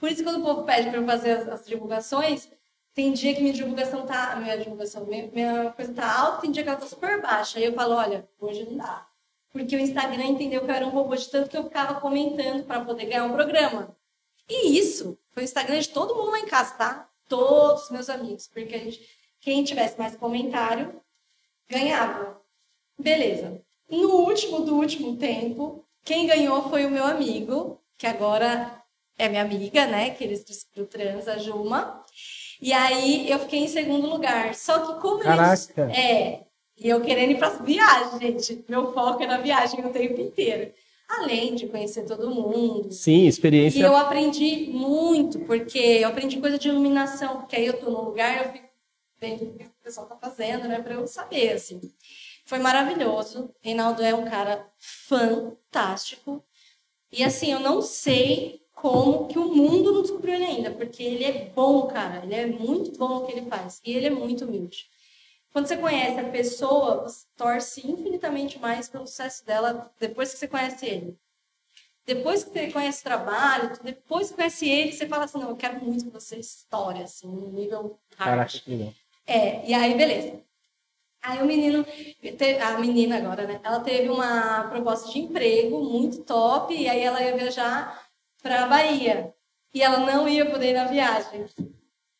[0.00, 2.48] Por isso, quando o povo pede para eu fazer as, as divulgações,
[2.94, 4.34] tem dia que minha divulgação tá.
[4.36, 7.58] Minha divulgação, minha, minha coisa tá alta, tem dia que ela tá super baixa.
[7.58, 9.06] Aí eu falo, olha, hoje não dá.
[9.52, 12.64] Porque o Instagram entendeu que eu era um robô de tanto que eu ficava comentando
[12.64, 13.94] para poder ganhar um programa.
[14.48, 17.10] E isso foi o Instagram de todo mundo lá em casa, tá?
[17.28, 18.48] Todos os meus amigos.
[18.48, 19.06] Porque a gente,
[19.38, 20.98] quem tivesse mais comentário
[21.68, 22.40] ganhava.
[22.98, 23.62] Beleza.
[23.88, 28.79] No último do último tempo, quem ganhou foi o meu amigo, que agora
[29.20, 30.10] é minha amiga, né?
[30.10, 32.02] Que eles do trans, a Juma.
[32.60, 34.54] E aí eu fiquei em segundo lugar.
[34.54, 35.82] Só que como Caraca.
[35.82, 35.96] eles.
[35.96, 36.44] É.
[36.78, 38.64] E eu querendo ir para viagens, gente.
[38.68, 40.72] Meu foco era viagem o tempo inteiro.
[41.08, 43.84] Além de conhecer todo mundo, Sim, e experiência.
[43.84, 48.46] eu aprendi muito, porque eu aprendi coisa de iluminação, porque aí eu tô num lugar,
[48.46, 48.68] eu fico
[49.18, 51.80] vendo o que o pessoal tá fazendo, né, para eu saber, assim.
[52.46, 53.52] Foi maravilhoso.
[53.60, 56.42] Reinaldo é um cara fantástico.
[57.12, 61.24] E assim, eu não sei como que o mundo não descobriu ele ainda, porque ele
[61.24, 62.24] é bom, cara.
[62.24, 63.80] Ele é muito bom no que ele faz.
[63.84, 64.88] E ele é muito humilde.
[65.52, 70.48] Quando você conhece a pessoa, você torce infinitamente mais pelo sucesso dela depois que você
[70.48, 71.18] conhece ele.
[72.06, 75.56] Depois que você conhece o trabalho, depois que conhece ele, você fala assim, não, eu
[75.56, 78.60] quero muito que você história, assim, no nível hard.
[78.62, 78.94] Caraca.
[79.26, 80.40] É, e aí, beleza.
[81.22, 81.84] Aí o menino,
[82.66, 83.60] a menina agora, né?
[83.62, 87.99] Ela teve uma proposta de emprego muito top e aí ela ia viajar
[88.42, 89.32] para Bahia.
[89.72, 91.46] E ela não ia poder ir na viagem.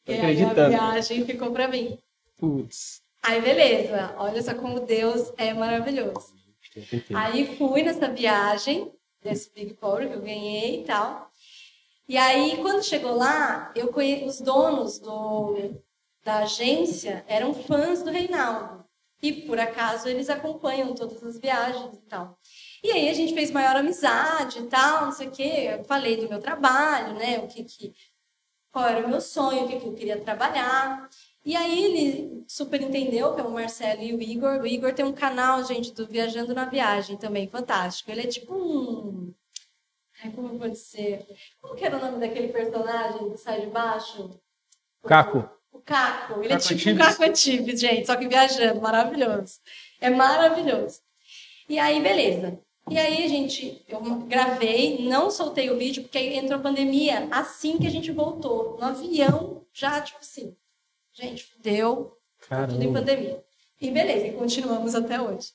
[0.06, 1.98] E aí a viagem ficou para mim.
[2.38, 3.02] Putz.
[3.22, 6.34] Aí beleza, olha só como Deus é maravilhoso.
[7.14, 11.30] Aí fui nessa viagem desse Big Power que eu ganhei e tal.
[12.08, 15.74] E aí quando chegou lá, eu conheci os donos do,
[16.24, 18.84] da agência eram fãs do Reinaldo.
[19.22, 22.38] E por acaso eles acompanham todas as viagens e tal.
[22.82, 25.76] E aí a gente fez maior amizade e tal, não sei o quê.
[25.78, 27.38] Eu falei do meu trabalho, né?
[27.38, 27.94] O que, que
[28.72, 31.08] qual era o meu sonho, o que, que eu queria trabalhar.
[31.44, 34.60] E aí ele super entendeu, que é o Marcelo e o Igor.
[34.60, 38.10] O Igor tem um canal, gente, do Viajando na Viagem também, fantástico.
[38.10, 39.34] Ele é tipo um.
[40.22, 41.26] Ai, como pode ser?
[41.60, 44.38] Como que era o nome daquele personagem que sai de baixo?
[45.06, 45.48] Caco.
[45.72, 46.40] O Caco.
[46.40, 46.86] Ele Caco é tipo Antibes.
[46.86, 49.60] um Caco Antibes, gente, só que viajando, maravilhoso.
[50.00, 51.00] É maravilhoso.
[51.68, 52.60] E aí, beleza.
[52.90, 57.78] E aí, gente, eu gravei, não soltei o vídeo, porque aí entrou a pandemia assim
[57.78, 58.76] que a gente voltou.
[58.78, 60.56] No avião, já, tipo assim,
[61.12, 62.16] Gente, deu
[62.48, 63.44] tudo em pandemia.
[63.80, 65.52] E beleza, e continuamos até hoje.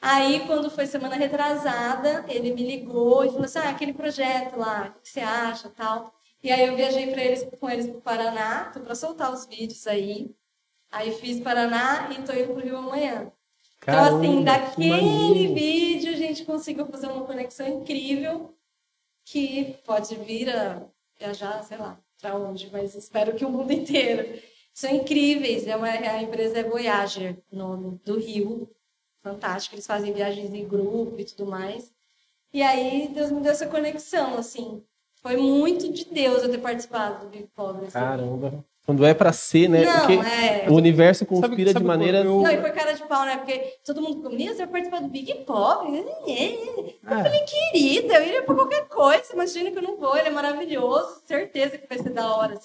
[0.00, 4.94] Aí, quando foi semana retrasada, ele me ligou e falou assim: ah, aquele projeto lá,
[4.96, 6.12] o que você acha tal.
[6.42, 9.46] E aí eu viajei para eles, com eles para o Paraná, tô para soltar os
[9.46, 10.34] vídeos aí.
[10.90, 13.32] Aí fiz Paraná e tô indo pro Rio amanhã.
[13.88, 18.54] Caramba, então, assim, daquele vídeo a gente conseguiu fazer uma conexão incrível
[19.24, 20.82] que pode vir a
[21.18, 24.40] viajar, sei lá, para onde, mas espero que o mundo inteiro
[24.74, 25.66] são incríveis.
[25.66, 28.68] É uma, a empresa é Voyager, nome do Rio.
[29.22, 29.74] Fantástico.
[29.74, 31.90] Eles fazem viagens em grupo e tudo mais.
[32.52, 34.82] E aí Deus me deu essa conexão, assim.
[35.22, 37.86] Foi muito de Deus eu ter participado do Big Pobre.
[37.86, 37.92] Assim.
[37.92, 38.64] Caramba.
[38.88, 39.84] Quando é para ser, né?
[39.84, 40.64] Não, Porque é...
[40.66, 42.18] o universo conspira sabe, sabe de maneira.
[42.20, 42.40] Eu...
[42.40, 43.36] Não, e foi cara de pau, né?
[43.36, 45.86] Porque todo mundo comia, você vai participar do Big Pop.
[45.94, 49.34] Eu falei, querida, eu iria por qualquer coisa.
[49.34, 52.58] Imagina que eu não vou, ele é maravilhoso, certeza que vai ser da hora.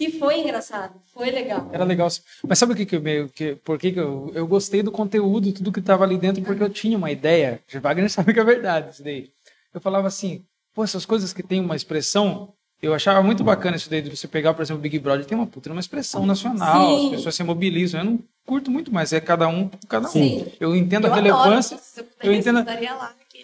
[0.00, 1.70] E foi engraçado, foi legal.
[1.70, 2.08] Era legal.
[2.48, 3.28] Mas sabe o que, que eu meio.
[3.28, 6.64] Que, por que, que eu, eu gostei do conteúdo, tudo que estava ali dentro, porque
[6.64, 7.62] eu tinha uma ideia.
[7.72, 9.30] O Wagner sabe que é verdade isso daí.
[9.72, 13.90] Eu falava assim, pô, essas coisas que têm uma expressão eu achava muito bacana isso
[13.90, 16.98] daí de você pegar, por exemplo, o Big Brother, tem uma puta uma expressão nacional,
[16.98, 17.06] Sim.
[17.06, 18.00] as pessoas se mobilizam.
[18.00, 20.10] Eu não curto muito, mas é cada um, cada um.
[20.10, 20.46] Sim.
[20.58, 21.78] Eu entendo eu a relevância.
[22.22, 22.64] eu entendo,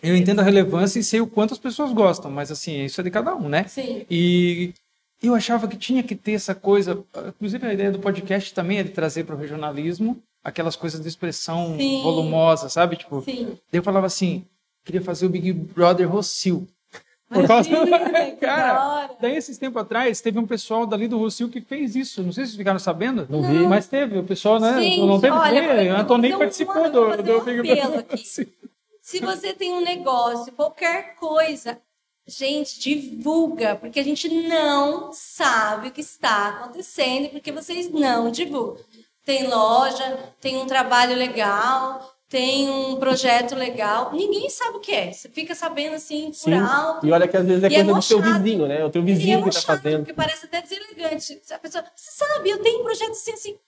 [0.03, 3.05] eu entendo a relevância e sei o quanto as pessoas gostam, mas assim, isso é
[3.05, 3.64] de cada um, né?
[3.68, 4.07] Sim.
[4.11, 4.72] E
[5.22, 8.83] eu achava que tinha que ter essa coisa, inclusive a ideia do podcast também é
[8.83, 12.03] de trazer para o regionalismo aquelas coisas de expressão Sim.
[12.03, 12.96] volumosa, sabe?
[12.96, 13.46] Tipo, Sim.
[13.70, 14.44] Daí eu falava assim,
[14.85, 16.66] queria fazer o Big Brother Rocio.
[17.29, 17.69] Por causa
[18.41, 22.23] Cara, daí esses tempos atrás, teve um pessoal dali do Rocio que fez isso.
[22.23, 23.27] Não sei se vocês ficaram sabendo.
[23.29, 23.67] Não, vi.
[23.67, 24.79] Mas teve, o pessoal, né?
[24.79, 28.07] Sim, não teve olha, A Antoninho participou uma, do, do Big Brother.
[29.03, 31.79] Se você tem um negócio, qualquer coisa,
[32.27, 38.83] gente, divulga, porque a gente não sabe o que está acontecendo, porque vocês não divulgam.
[39.25, 45.12] Tem loja, tem um trabalho legal, tem um projeto legal, ninguém sabe o que é.
[45.12, 46.55] Você fica sabendo assim por Sim.
[46.55, 47.07] alto.
[47.07, 48.85] E olha que às vezes é coisa é do seu vizinho, né?
[48.85, 49.99] O teu vizinho é que está fazendo.
[49.99, 51.41] Porque parece até deselegante.
[51.51, 53.59] A pessoa, você sabe, eu tenho um projeto assim, assim.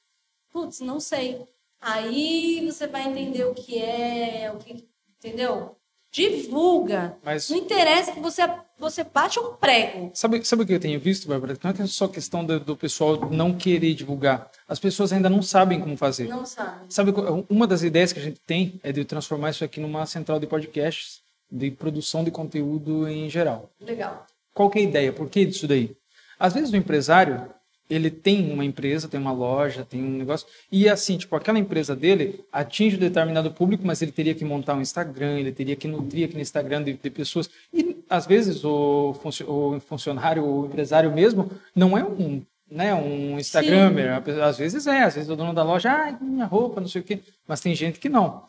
[0.53, 1.47] Putz, não sei.
[1.81, 5.78] Aí você vai entender o que é, o que, entendeu?
[6.19, 7.17] Divulga.
[7.23, 7.49] Mas...
[7.49, 8.43] Não interessa que você
[8.79, 10.11] você bate um prego.
[10.15, 11.59] Sabe, sabe o que eu tenho visto, Bárbara?
[11.63, 14.51] Não é só questão do, do, pessoal não querer divulgar.
[14.69, 16.29] As pessoas ainda não sabem como fazer.
[16.29, 16.89] Não sabem.
[16.89, 17.13] Sabe,
[17.51, 20.47] uma das ideias que a gente tem é de transformar isso aqui numa central de
[20.47, 23.69] podcasts, de produção de conteúdo em geral.
[23.81, 24.25] Legal.
[24.55, 25.13] Qual que é a ideia?
[25.13, 25.97] Por que disso daí?
[26.39, 27.53] Às vezes o empresário,
[27.89, 31.97] ele tem uma empresa, tem uma loja, tem um negócio, e assim, tipo, aquela empresa
[31.97, 35.89] dele atinge um determinado público, mas ele teria que montar um Instagram, ele teria que
[35.89, 37.49] nutrir aquele Instagram de, de pessoas.
[37.73, 39.15] E às vezes o,
[39.47, 44.41] o funcionário, o empresário mesmo, não é um, né, um Instagramer, Sim.
[44.41, 47.05] às vezes é, às vezes o dono da loja, ah, minha roupa, não sei o
[47.05, 48.45] quê, mas tem gente que não.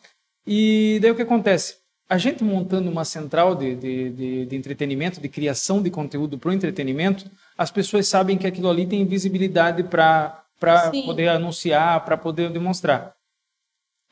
[0.45, 1.77] E daí o que acontece?
[2.09, 6.49] A gente montando uma central de, de, de, de entretenimento, de criação de conteúdo para
[6.49, 7.29] o entretenimento,
[7.59, 10.45] as pessoas sabem que aquilo ali tem visibilidade para
[11.05, 13.13] poder anunciar, para poder demonstrar.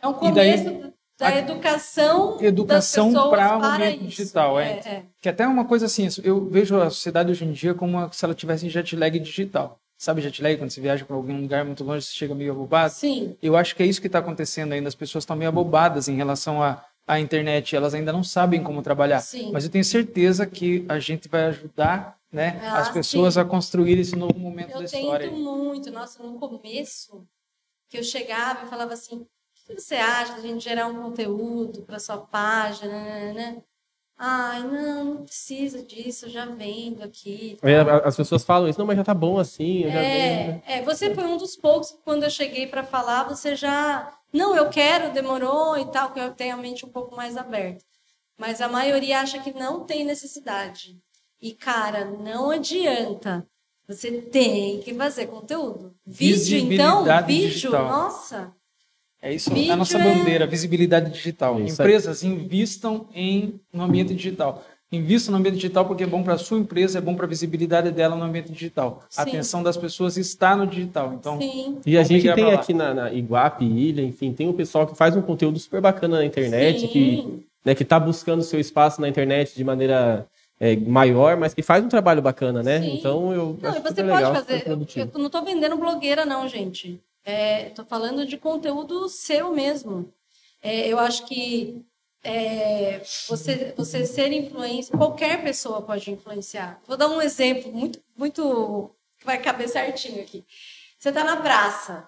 [0.02, 4.66] É um começo daí, da educação educação para o ambiente digital é.
[4.66, 5.04] É, é.
[5.22, 8.24] que até é uma coisa assim eu vejo a sociedade hoje em dia como se
[8.24, 11.84] ela tivesse jet lag digital sabe jet lag quando você viaja para algum lugar muito
[11.84, 14.88] longe você chega meio abobado sim eu acho que é isso que está acontecendo ainda
[14.88, 18.82] as pessoas estão meio abobadas em relação a a internet, elas ainda não sabem como
[18.82, 19.22] trabalhar.
[19.22, 19.52] Sim.
[19.54, 23.40] Mas eu tenho certeza que a gente vai ajudar né, ah, as pessoas sim.
[23.40, 25.26] a construir esse novo momento eu da história.
[25.26, 25.92] Eu tento muito.
[25.92, 27.26] Nossa, no começo,
[27.90, 29.28] que eu chegava e falava assim, O
[29.66, 33.64] que você acha da gente gerar um conteúdo para sua página, né, né?
[34.20, 37.58] Ai, não, não precisa disso, eu já vendo aqui.
[37.62, 40.64] A- As pessoas falam isso, não, mas já tá bom assim, eu já vendo.
[40.66, 44.12] É, é, você foi um dos poucos que quando eu cheguei para falar, você já.
[44.34, 47.86] Não, eu quero, demorou e tal, que eu tenho a mente um pouco mais aberta.
[48.38, 50.98] Mas a maioria acha que não tem necessidade.
[51.42, 53.46] E, cara, não adianta.
[53.88, 55.94] Você tem que fazer conteúdo.
[56.06, 57.88] Vídeo, então, Visibilidade vídeo, digital.
[57.88, 58.52] nossa.
[59.22, 61.58] É isso, Vídeo a nossa é- bandeira, visibilidade digital.
[61.60, 61.88] É isso aí.
[61.88, 64.64] Empresas invistam em no ambiente digital.
[64.92, 67.30] Invistam no ambiente digital porque é bom para a sua empresa, é bom para a
[67.30, 69.04] visibilidade dela no ambiente digital.
[69.18, 69.30] A Sim.
[69.30, 71.14] atenção das pessoas está no digital.
[71.14, 71.78] Então, Sim.
[71.86, 75.16] E a gente tem aqui na, na Iguape, Ilha, enfim, tem um pessoal que faz
[75.16, 76.88] um conteúdo super bacana na internet, Sim.
[76.88, 80.26] que, né, que tá buscando seu espaço na internet de maneira
[80.60, 82.82] é, maior, mas que faz um trabalho bacana, né?
[82.82, 82.98] Sim.
[82.98, 84.64] Então eu Não, acho você pode legal, fazer.
[84.68, 87.02] Eu, eu não tô vendendo blogueira, não, gente.
[87.24, 90.12] É, tô falando de conteúdo seu mesmo.
[90.62, 91.86] É, eu acho que
[92.24, 96.80] é, você, você ser influência, qualquer pessoa pode influenciar.
[96.88, 100.44] Vou dar um exemplo muito, muito que vai caber certinho aqui.
[100.98, 102.08] Você tá na praça,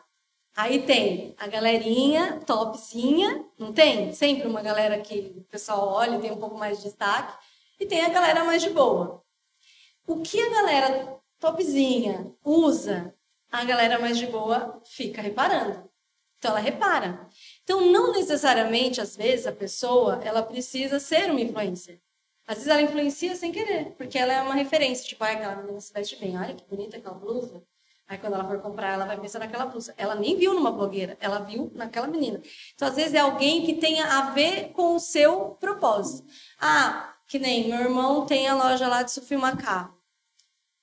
[0.56, 4.12] aí tem a galerinha topzinha, não tem?
[4.14, 7.34] Sempre uma galera que o pessoal olha e tem um pouco mais de destaque,
[7.80, 9.23] e tem a galera mais de boa.
[10.05, 13.15] O que a galera topzinha usa,
[13.51, 15.89] a galera mais de boa fica reparando.
[16.38, 17.27] Então ela repara.
[17.63, 22.01] Então não necessariamente às vezes a pessoa ela precisa ser uma influencer.
[22.47, 25.80] Às vezes ela influencia sem querer, porque ela é uma referência, tipo, ai, aquela menina
[25.80, 27.63] se veste bem, olha que bonita aquela blusa.
[28.07, 29.93] Aí quando ela for comprar, ela vai pensar naquela blusa.
[29.95, 32.41] Ela nem viu numa blogueira, ela viu naquela menina.
[32.73, 36.27] Então às vezes é alguém que tenha a ver com o seu propósito.
[36.59, 39.93] Ah, que nem meu irmão tem a loja lá de sufilmar carro.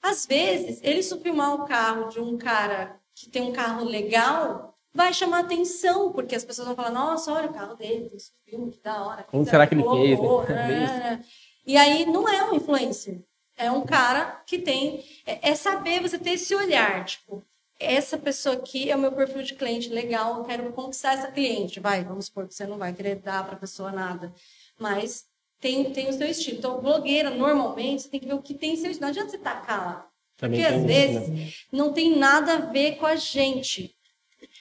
[0.00, 5.12] Às vezes, ele sufilmar o carro de um cara que tem um carro legal vai
[5.12, 8.78] chamar atenção, porque as pessoas vão falar, nossa, olha o carro dele, tem sufilme, que
[8.80, 9.24] da hora.
[9.24, 10.16] Como será que ele fez, né?
[10.16, 11.24] colocou, É né?
[11.66, 13.20] E aí não é um influencer.
[13.56, 15.04] É um cara que tem.
[15.26, 17.44] É, é saber você ter esse olhar, tipo,
[17.80, 21.80] essa pessoa aqui é o meu perfil de cliente legal, eu quero conquistar essa cliente.
[21.80, 24.32] Vai, vamos supor que você não vai querer dar para a pessoa nada.
[24.78, 25.26] Mas
[25.60, 26.58] tem, tem o seu estilo.
[26.58, 29.02] Então, blogueira, normalmente, você tem que ver o que tem seu estilo.
[29.02, 30.08] Não adianta você tacar lá.
[30.36, 31.48] Também Porque às isso, vezes né?
[31.72, 33.96] não tem nada a ver com a gente.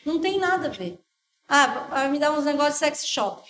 [0.05, 0.99] Não tem nada a ver.
[1.47, 3.43] Ah, vai me dar uns negócios sex shop.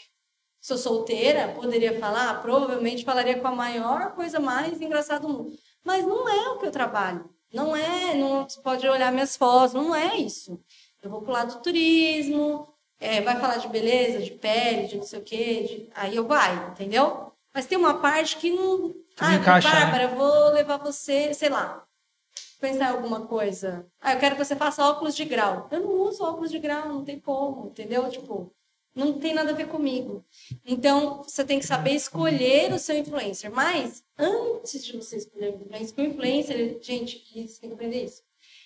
[0.59, 5.55] Sou solteira, poderia falar, provavelmente falaria com a maior coisa mais engraçada do mundo.
[5.83, 7.29] Mas não é o que eu trabalho.
[7.53, 10.59] Não é, não você pode olhar minhas fotos, não é isso.
[11.03, 12.67] Eu vou pro lado do turismo,
[12.99, 16.25] é, vai falar de beleza, de pele, de não sei o quê, de- aí eu
[16.27, 17.24] vai, entendeu?
[17.56, 18.93] Mas tem uma parte que não.
[19.18, 19.80] ah, encaixa, né?
[19.80, 21.86] Bárbara, eu vou levar você, sei lá,
[22.60, 23.88] pensar em alguma coisa.
[24.01, 25.70] Ah, eu quero que você faça óculos de grau.
[25.72, 28.10] Eu não uso óculos de grau, não tem como, entendeu?
[28.10, 28.53] Tipo,
[28.93, 30.26] não tem nada a ver comigo.
[30.66, 33.49] Então, você tem que saber escolher o seu influencer.
[33.49, 38.03] Mas, antes de você escolher o influencer, porque o influencer, gente, você tem que aprender
[38.03, 38.22] isso.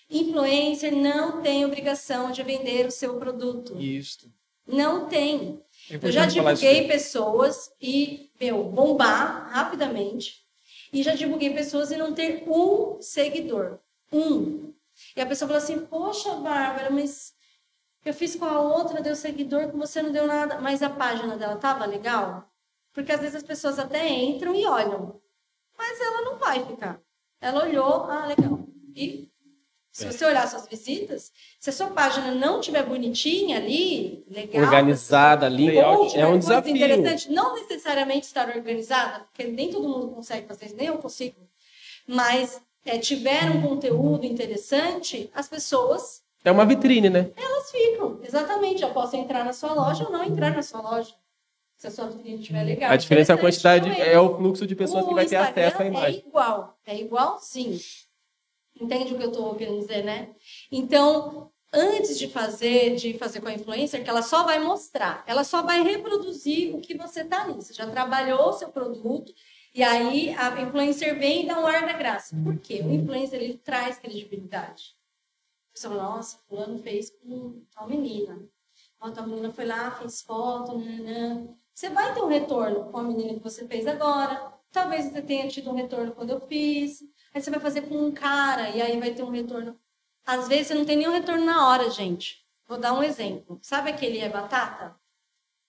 [0.10, 3.80] Influencer não tem obrigação de vender o seu produto.
[3.80, 4.32] isso.
[4.66, 5.62] Não tem.
[5.90, 10.46] É Eu já divulguei pessoas e, meu, bombar rapidamente.
[10.92, 13.80] E já divulguei pessoas e não ter um seguidor.
[14.12, 14.74] Um.
[15.16, 17.34] E a pessoa falou assim: Poxa, Bárbara, mas
[18.04, 20.60] eu fiz com a outra, deu seguidor, com você não deu nada.
[20.60, 22.50] Mas a página dela tava legal?
[22.94, 25.22] Porque às vezes as pessoas até entram e olham.
[25.78, 27.00] Mas ela não vai ficar.
[27.40, 28.68] Ela olhou, ah, legal.
[28.96, 29.30] E
[29.92, 30.12] se É.
[30.12, 36.08] você olhar suas visitas, se a sua página não tiver bonitinha ali, legal, Organizada, ou
[36.16, 36.76] é um desafio.
[36.76, 41.38] interessante, não necessariamente estar organizada, porque nem todo mundo consegue fazer nem eu consigo.
[42.08, 47.32] Mas é, tiver um conteúdo interessante, as pessoas É uma vitrine, né?
[47.36, 48.20] elas ficam.
[48.24, 48.82] Exatamente.
[48.82, 51.14] Eu posso entrar na sua loja ou não entrar na sua loja.
[51.76, 52.92] Se a sua vitrine estiver legal.
[52.92, 55.68] A diferença é a quantidade, é o fluxo de pessoas que o vai ter Instagram
[55.68, 56.24] acesso à imagem.
[56.26, 57.80] É igual, é igualzinho.
[58.80, 60.34] Entende o que eu estou querendo dizer, né?
[60.72, 65.44] Então, antes de fazer, de fazer com a influencer, que ela só vai mostrar, ela
[65.44, 67.54] só vai reproduzir o que você está ali.
[67.54, 69.34] Você já trabalhou o seu produto
[69.74, 72.36] e aí a influencer vem e dá um ar da graça.
[72.44, 72.82] Por quê?
[72.84, 74.96] O influencer ele traz credibilidade.
[75.70, 78.42] A pessoa fala, nossa, fulano fez com tal menina.
[79.00, 81.48] Ó, tal menina foi lá, fez foto, nananã.
[81.74, 84.54] Você vai ter um retorno com a menina que você fez agora.
[84.72, 87.04] Talvez você tenha tido um retorno quando eu fiz.
[87.34, 89.80] Aí você vai fazer com um cara e aí vai ter um retorno.
[90.26, 92.46] Às vezes você não tem nenhum retorno na hora, gente.
[92.68, 93.60] Vou dar um exemplo.
[93.62, 94.96] Sabe aquele é batata?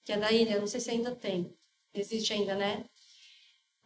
[0.04, 0.58] Que é da ilha?
[0.60, 1.54] Não sei se ainda tem.
[1.94, 2.84] Existe ainda, né?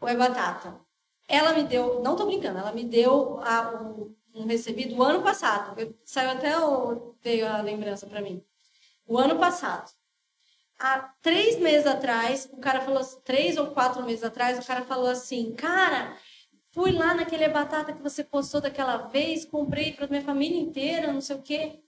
[0.01, 0.81] O é batata.
[1.29, 5.23] Ela me deu, não tô brincando, ela me deu a- um, um recebido o ano
[5.23, 5.79] passado.
[5.81, 8.45] Eu- saiu até o, veio a lembrança para mim.
[9.07, 9.91] O ano passado.
[10.79, 15.09] há três meses atrás, o cara falou, três ou quatro meses atrás, o cara falou
[15.09, 16.17] assim, cara,
[16.75, 21.21] fui lá naquele batata que você postou daquela vez, comprei para minha família inteira, não
[21.21, 21.81] sei o quê.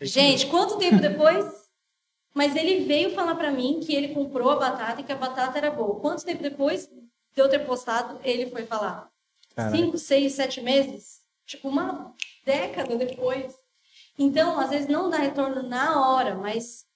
[0.00, 1.64] Gente, quanto tempo depois?
[2.32, 5.58] Mas ele veio falar para mim que ele comprou a batata e que a batata
[5.58, 6.00] era boa.
[6.00, 9.10] Quanto tempo depois de eu ter postado, ele foi falar?
[9.54, 9.76] Caraca.
[9.76, 11.20] Cinco, seis, sete meses?
[11.44, 13.56] Tipo, uma década depois.
[14.18, 16.86] Então, às vezes não dá retorno na hora, mas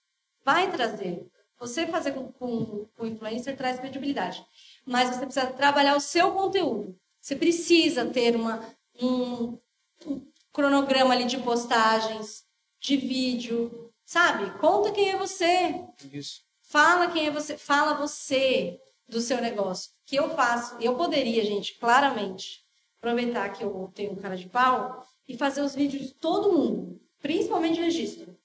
[0.44, 1.26] vai trazer.
[1.58, 4.44] Você fazer com, com, com o influencer traz credibilidade.
[4.86, 6.98] Mas você precisa trabalhar o seu conteúdo.
[7.20, 8.60] Você precisa ter uma,
[9.00, 9.58] um,
[10.06, 12.44] um cronograma ali de postagens,
[12.80, 14.58] de vídeo, sabe?
[14.58, 15.84] Conta quem é você.
[16.12, 16.42] Isso.
[16.62, 19.90] Fala quem é você, fala você do seu negócio.
[20.04, 22.64] Que eu faço, eu poderia, gente, claramente,
[22.98, 27.00] aproveitar que eu tenho um cara de pau e fazer os vídeos de todo mundo,
[27.20, 28.36] principalmente registro.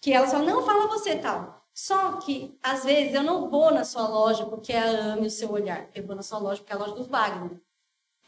[0.00, 1.60] Que ela só não fala você tal.
[1.72, 5.50] Só que, às vezes, eu não vou na sua loja porque a ame o seu
[5.50, 5.88] olhar.
[5.94, 7.60] Eu vou na sua loja porque é a loja dos Wagner.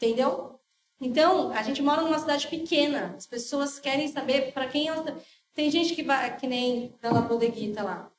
[0.03, 0.59] Entendeu?
[0.99, 3.13] Então, a gente mora numa cidade pequena.
[3.17, 5.15] As pessoas querem saber para quem elas.
[5.53, 8.11] Tem gente que vai, que nem da La Bodeguita lá.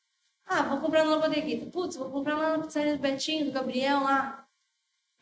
[0.47, 1.67] Ah, vou comprar na La Bodeguita.
[1.71, 4.47] Putz, vou comprar lá na pizzaria do Betinho, do Gabriel lá.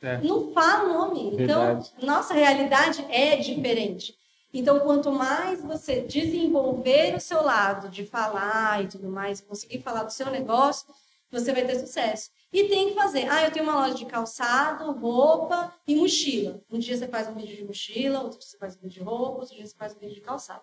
[0.01, 0.19] É.
[0.19, 1.37] Não fala o nome.
[1.37, 1.93] Verdade.
[1.97, 4.17] Então, nossa realidade é diferente.
[4.55, 10.05] Então, quanto mais você desenvolver o seu lado de falar e tudo mais, conseguir falar
[10.05, 10.93] do seu negócio,
[11.33, 12.31] você vai ter sucesso.
[12.53, 13.27] E tem que fazer.
[13.31, 16.61] Ah, eu tenho uma loja de calçado, roupa e mochila.
[16.71, 19.01] Um dia você faz um vídeo de mochila, outro dia você faz um vídeo de
[19.03, 20.63] roupa, outro dia você faz um vídeo de calçado.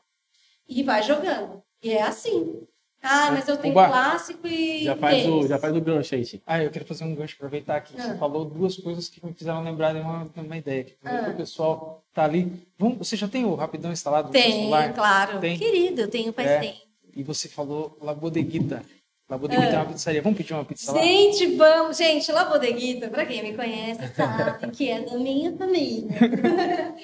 [0.67, 1.63] E vai jogando.
[1.81, 2.61] E é assim.
[3.01, 3.87] Ah, mas eu tenho Oba.
[3.87, 4.83] clássico e.
[4.83, 6.43] Já faz, o, já faz o gancho aí, Chico.
[6.45, 7.93] Ah, eu quero fazer um gancho, aproveitar aqui.
[7.93, 8.17] Você Ah.
[8.17, 10.83] falou duas coisas que me fizeram lembrar de uma, de uma ideia.
[10.83, 11.29] Que Ah.
[11.33, 12.67] o pessoal tá ali.
[12.77, 14.93] Vamos, você já tem o Rapidão instalado no Tem, celular?
[14.93, 15.39] claro.
[15.39, 15.57] Tem.
[15.57, 16.59] Querido, eu tenho faz É.
[16.59, 16.79] tempo.
[17.15, 18.83] E você falou La Bodeguita.
[19.29, 20.21] La Bodeguita é uma pizzaria.
[20.23, 21.01] Vamos pedir uma pizza lá?
[21.03, 21.97] Gente, vamos.
[21.97, 26.09] Gente, La Bodeguita, pra quem me conhece, sabe que é da minha família.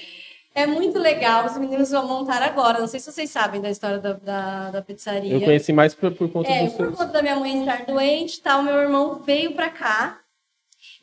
[0.56, 1.46] é muito legal.
[1.46, 2.80] Os meninos vão montar agora.
[2.80, 5.34] Não sei se vocês sabem da história da, da, da pizzaria.
[5.34, 6.98] Eu conheci mais por, por conta É, dos por seus.
[6.98, 10.20] conta da minha mãe estar doente e tal, meu irmão veio pra cá.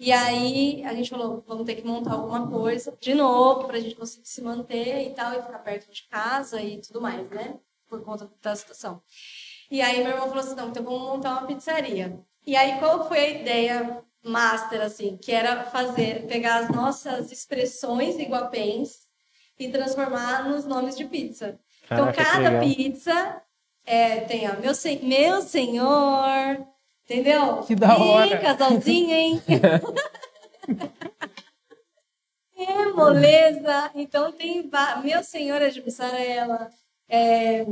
[0.01, 3.95] E aí a gente falou, vamos ter que montar alguma coisa de novo pra gente
[3.95, 7.55] conseguir se manter e tal, e ficar perto de casa e tudo mais, né?
[7.89, 9.01] Por conta da situação.
[9.73, 12.20] E aí meu irmão falou assim, não, então vamos montar uma pizzaria.
[12.47, 15.16] E aí qual foi a ideia master, assim?
[15.16, 19.07] Que era fazer, pegar as nossas expressões iguapens
[19.59, 21.59] e transformar nos nomes de pizza.
[21.89, 23.43] Caraca, então cada pizza
[23.87, 26.66] é, tem, ó, meu, sen- meu senhor,
[27.07, 27.62] entendeu?
[27.62, 28.27] Que da hora.
[28.27, 29.43] Ih, casalzinho, hein?
[32.59, 33.91] é, moleza.
[33.95, 34.70] Então tem
[35.03, 36.68] meu senhor é de mussarela.
[37.09, 37.64] É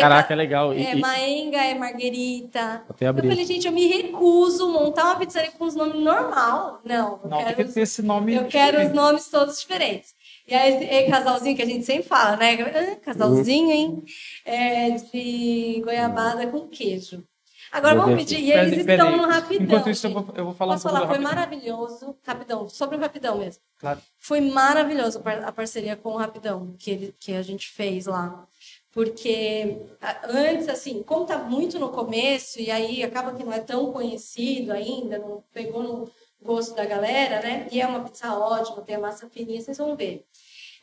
[0.00, 0.74] Caraca, é legal.
[0.74, 2.82] E, é e- maenga, é marguerita.
[2.88, 3.28] até Eu abrir.
[3.28, 6.80] falei, gente, eu me recuso a montar uma pizzaria com os nomes normal.
[6.84, 8.34] Não, eu Não, tem quero que ter esse nome.
[8.34, 8.94] eu quero os diferente.
[8.94, 10.14] nomes todos diferentes.
[10.46, 12.54] E aí, esse e casalzinho que a gente sempre fala, né?
[12.62, 14.02] Ah, casalzinho, hein?
[14.44, 17.22] É de goiabada com queijo.
[17.70, 18.28] Agora Meu vamos Deus.
[18.28, 18.44] pedir.
[18.48, 19.64] E Pera- eles pera estão no rapidão.
[19.64, 21.14] Enquanto isso, eu vou, eu vou falar Posso um pouco falar?
[21.14, 21.44] Foi Rapidão.
[21.46, 22.16] maravilhoso.
[22.26, 23.62] Rapidão, sobre o rapidão mesmo.
[23.78, 23.98] Claro.
[24.18, 28.46] Foi maravilhoso a parceria com o Rapidão que, ele, que a gente fez lá.
[28.92, 29.78] Porque
[30.24, 34.70] antes, assim, como tá muito no começo, e aí acaba que não é tão conhecido
[34.70, 37.66] ainda, não pegou no gosto da galera, né?
[37.72, 40.26] E é uma pizza ótima, tem a massa fininha, vocês vão ver.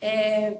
[0.01, 0.59] É,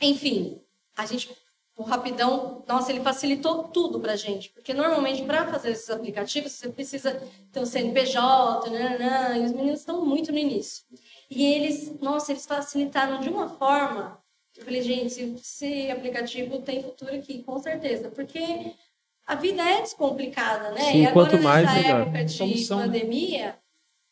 [0.00, 0.62] enfim,
[0.96, 1.36] a gente,
[1.76, 6.70] o Rapidão, nossa, ele facilitou tudo pra gente, porque normalmente para fazer esses aplicativos você
[6.70, 7.20] precisa
[7.52, 10.84] ter um CNPJ, nananã, e os meninos estão muito no início.
[11.28, 14.21] E eles, nossa, eles facilitaram de uma forma.
[14.62, 18.72] Eu falei, gente, esse, aplicativo tem futuro aqui, com certeza, porque
[19.26, 20.92] a vida é descomplicada, né?
[20.92, 22.00] Sim, e agora quanto mais, nessa melhor.
[22.02, 22.84] época de Solução, né?
[22.86, 23.56] pandemia,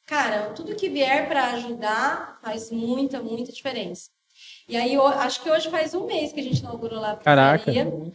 [0.07, 4.11] cara, tudo que vier para ajudar faz muita, muita diferença.
[4.69, 7.17] E aí, eu acho que hoje faz um mês que a gente inaugurou lá a
[7.17, 7.71] Caraca.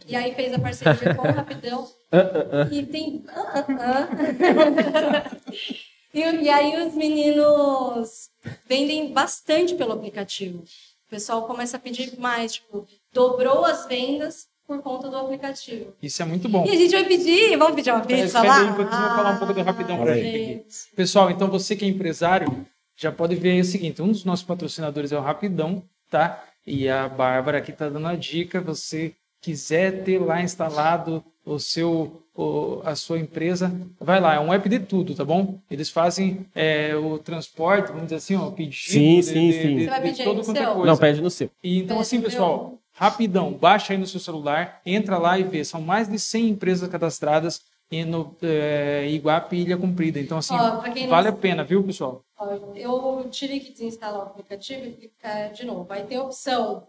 [0.06, 1.88] E aí fez a parceria com o Rapidão.
[2.70, 3.24] E tem...
[3.28, 5.36] ah, ah, ah.
[6.14, 8.30] e, e aí os meninos
[8.66, 10.62] vendem bastante pelo aplicativo.
[11.06, 15.94] O pessoal começa a pedir mais, tipo, dobrou as vendas por conta do aplicativo.
[16.02, 16.66] Isso é muito bom.
[16.66, 18.58] E a gente vai pedir, vamos pedir uma pizza lá?
[18.58, 20.66] aí, vou falar um pouco do Rapidão pra Ah, gente aqui.
[20.96, 24.44] Pessoal, então você que é empresário, já pode ver aí o seguinte: um dos nossos
[24.44, 26.42] patrocinadores é o Rapidão, tá?
[26.66, 28.60] E a Bárbara aqui tá dando a dica.
[28.60, 29.14] Você
[29.50, 34.34] quiser ter lá instalado o seu, o- a sua empresa, vai lá.
[34.34, 35.60] É um app de tudo, tá bom?
[35.70, 39.52] Eles fazem é, o transporte, vamos dizer assim, ó, o pedido Sim, de, sim, de-
[39.52, 39.76] sim.
[39.76, 40.86] de- Você vai de pedir aí todo quanto é coisa.
[40.86, 41.48] Não, pede no seu.
[41.62, 42.28] E então, É, assim, meu.
[42.28, 45.64] pessoal, rapidão, baixa aí no seu celular, entra lá e vê.
[45.64, 50.18] São mais de 100 empresas cadastradas e no é, Iguape e Ilha Comprida.
[50.18, 52.24] Então, assim, Ó, quem não vale a pena, viu, pessoal?
[52.36, 55.84] Ó, Eu tive que desinstalar o aplicativo e clicar de novo.
[55.84, 56.88] Vai ter a opção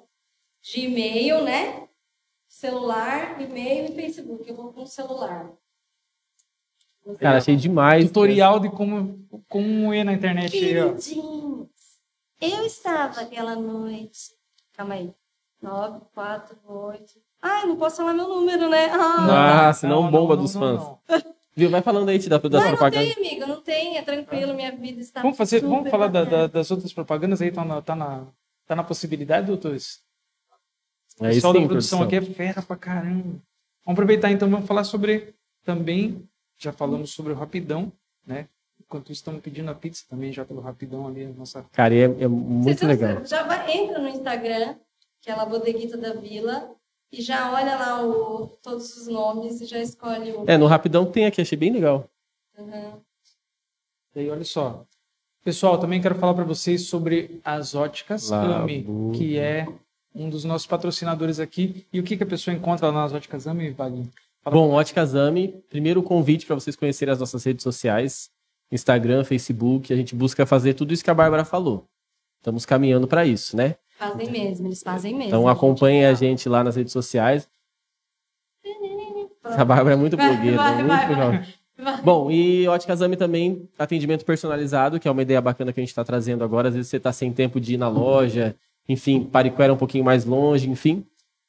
[0.64, 1.87] de e-mail, né?
[2.48, 4.48] Celular, e-mail e Facebook.
[4.50, 5.50] Eu vou com o celular.
[7.20, 8.06] Cara, achei demais.
[8.08, 10.52] Tutorial de como, como ir na internet.
[10.52, 11.68] Queridinhos,
[12.42, 14.34] eu estava aquela noite.
[14.74, 15.14] Calma aí.
[15.62, 17.14] 9, 4, 8.
[17.42, 18.88] Ai, não posso falar meu número, né?
[18.92, 20.80] Ah, Ah, senão bomba dos fãs.
[20.80, 21.00] não.
[21.56, 21.70] Viu?
[21.72, 23.16] Vai falando aí, te dá das Mas não propagandas.
[23.16, 23.98] tem, amiga, não tem.
[23.98, 27.52] É tranquilo, minha vida está Vamos, fazer, vamos falar da- da- das outras propagandas aí,
[27.52, 28.28] tá na, tá na,
[28.68, 30.02] tá na possibilidade, doutores?
[31.20, 32.20] O É pessoal sim, da produção produção.
[32.20, 33.24] aqui é fera pra caramba.
[33.86, 37.92] Vamos aproveitar então, vamos falar sobre também, já falamos sobre o Rapidão,
[38.26, 38.48] né?
[38.80, 42.00] Enquanto isso, estamos pedindo a pizza também já pelo Rapidão ali, a nossa Cara, e
[42.00, 43.26] é, é muito Vocês legal.
[43.26, 44.76] Já vai, entra no Instagram,
[45.22, 46.72] que é a Bodeguita da Vila,
[47.12, 50.46] e já olha lá o, todos os nomes e já escolhe o.
[50.48, 52.10] É, no Rapidão tem aqui, achei bem legal.
[52.58, 53.02] Uhum.
[54.16, 54.86] E aí, olha só.
[55.44, 59.66] Pessoal, também quero falar para vocês sobre as óticas AMI, que é
[60.14, 61.86] um dos nossos patrocinadores aqui.
[61.92, 63.74] E o que, que a pessoa encontra lá nas óticas AMI?
[63.74, 63.92] Fala
[64.50, 68.30] Bom, Ótica Zami, primeiro convite para vocês conhecerem as nossas redes sociais,
[68.72, 71.86] Instagram, Facebook, a gente busca fazer tudo isso que a Bárbara falou.
[72.40, 73.76] Estamos caminhando para isso, né?
[73.98, 75.28] Fazem mesmo, eles fazem mesmo.
[75.28, 77.50] Então acompanhem a gente lá nas redes sociais.
[79.44, 81.32] A Bárbara é muito blogueira, vai, muito vai, legal.
[81.78, 82.02] Vai.
[82.02, 85.90] Bom, e Ótica Zami também, atendimento personalizado, que é uma ideia bacana que a gente
[85.90, 86.70] está trazendo agora.
[86.70, 88.56] Às vezes você está sem tempo de ir na loja,
[88.88, 91.06] enfim, Pariquera é um pouquinho mais longe, enfim.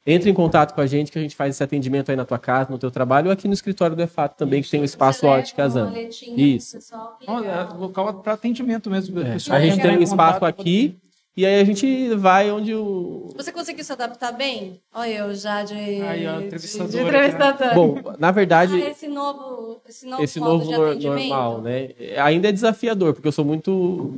[0.07, 2.39] Entre em contato com a gente que a gente faz esse atendimento aí na tua
[2.39, 5.21] casa, no teu trabalho, ou aqui no escritório do EFAT também, que tem o espaço
[5.21, 6.79] Você leva Ótica maletinha Isso.
[7.27, 9.21] Olha, local para atendimento mesmo.
[9.21, 10.99] É, a gente tem um espaço aqui
[11.39, 13.33] e aí a gente vai onde o.
[13.37, 14.81] Você conseguiu se adaptar bem?
[14.93, 17.75] Olha eu já de, Aí, ó, de, entrevistadora, de entrevistadora.
[17.75, 21.29] Bom, na verdade, Ah, esse novo, esse novo, esse modo novo de nor- atendimento.
[21.29, 21.91] normal, né?
[22.25, 23.71] Ainda é desafiador, porque eu sou muito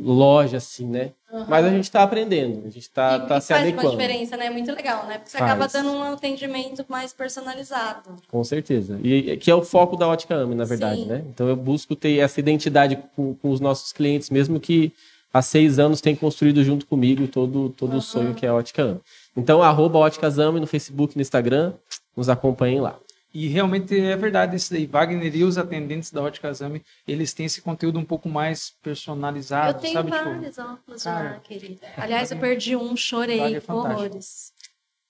[0.03, 1.11] loja, assim, né?
[1.31, 1.47] Aham.
[1.49, 3.89] Mas a gente está aprendendo, a gente está E- tá e se faz adequando.
[3.91, 4.49] uma diferença, né?
[4.51, 5.19] Muito legal, né?
[5.19, 5.51] Porque você Faz.
[5.51, 8.17] acaba dando um atendimento mais personalizado.
[8.29, 8.99] Com certeza.
[9.03, 11.07] E que é o foco da Ótica AME, na verdade, Sim.
[11.07, 11.23] né?
[11.29, 14.93] Então eu busco ter essa identidade com, com os nossos clientes, mesmo que
[15.33, 18.83] há seis anos tem construído junto comigo todo, todo o sonho que é a Ótica
[18.83, 19.01] AME.
[19.37, 21.73] Então, arroba Óticas AME no Facebook e no Instagram,
[22.17, 22.99] nos acompanhem lá.
[23.33, 24.87] E realmente é verdade isso daí.
[24.87, 29.79] Wagner e os atendentes da Ótica Exame, eles têm esse conteúdo um pouco mais personalizado,
[29.79, 30.11] eu tenho sabe?
[30.11, 31.87] Tipo, vários óculos cara, lá, querida.
[31.97, 34.53] Aliás, eu perdi um, chorei é horrores.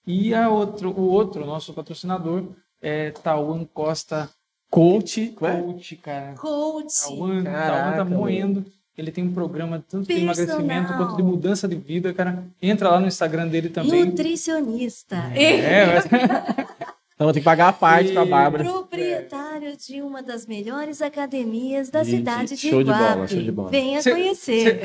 [0.06, 2.44] E a outro, o outro, nosso patrocinador,
[2.82, 4.28] é Tauan Costa
[4.70, 5.28] Coach?
[5.28, 6.34] Coach, cara.
[6.34, 7.02] Coach.
[7.02, 8.16] Tauan, Caraca, Tauan tá mano.
[8.16, 8.64] moendo.
[9.00, 10.34] Ele tem um programa tanto de Personal.
[10.60, 12.44] emagrecimento quanto de mudança de vida, cara.
[12.60, 14.04] Entra lá no Instagram dele também.
[14.04, 15.16] Nutricionista.
[15.34, 16.04] É, mas-
[17.14, 18.64] Então tem que pagar a parte com a Bárbara.
[18.64, 23.32] Proprietário de uma das melhores academias da Gente, cidade de show de bola, Iguape.
[23.34, 23.70] show de bola.
[23.70, 24.80] Venha Cê- conhecer.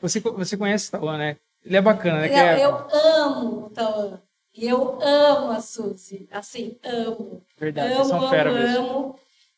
[0.00, 1.36] Você, você, você conhece o Tauan, né?
[1.64, 2.28] Ele é bacana, né?
[2.60, 4.20] É- eu amo o Tauan.
[4.52, 6.28] E eu amo a Suzy.
[6.32, 7.40] Assim, amo.
[7.56, 8.78] Verdade, amo, são amo, fera mesmo.
[8.88, 9.14] amo.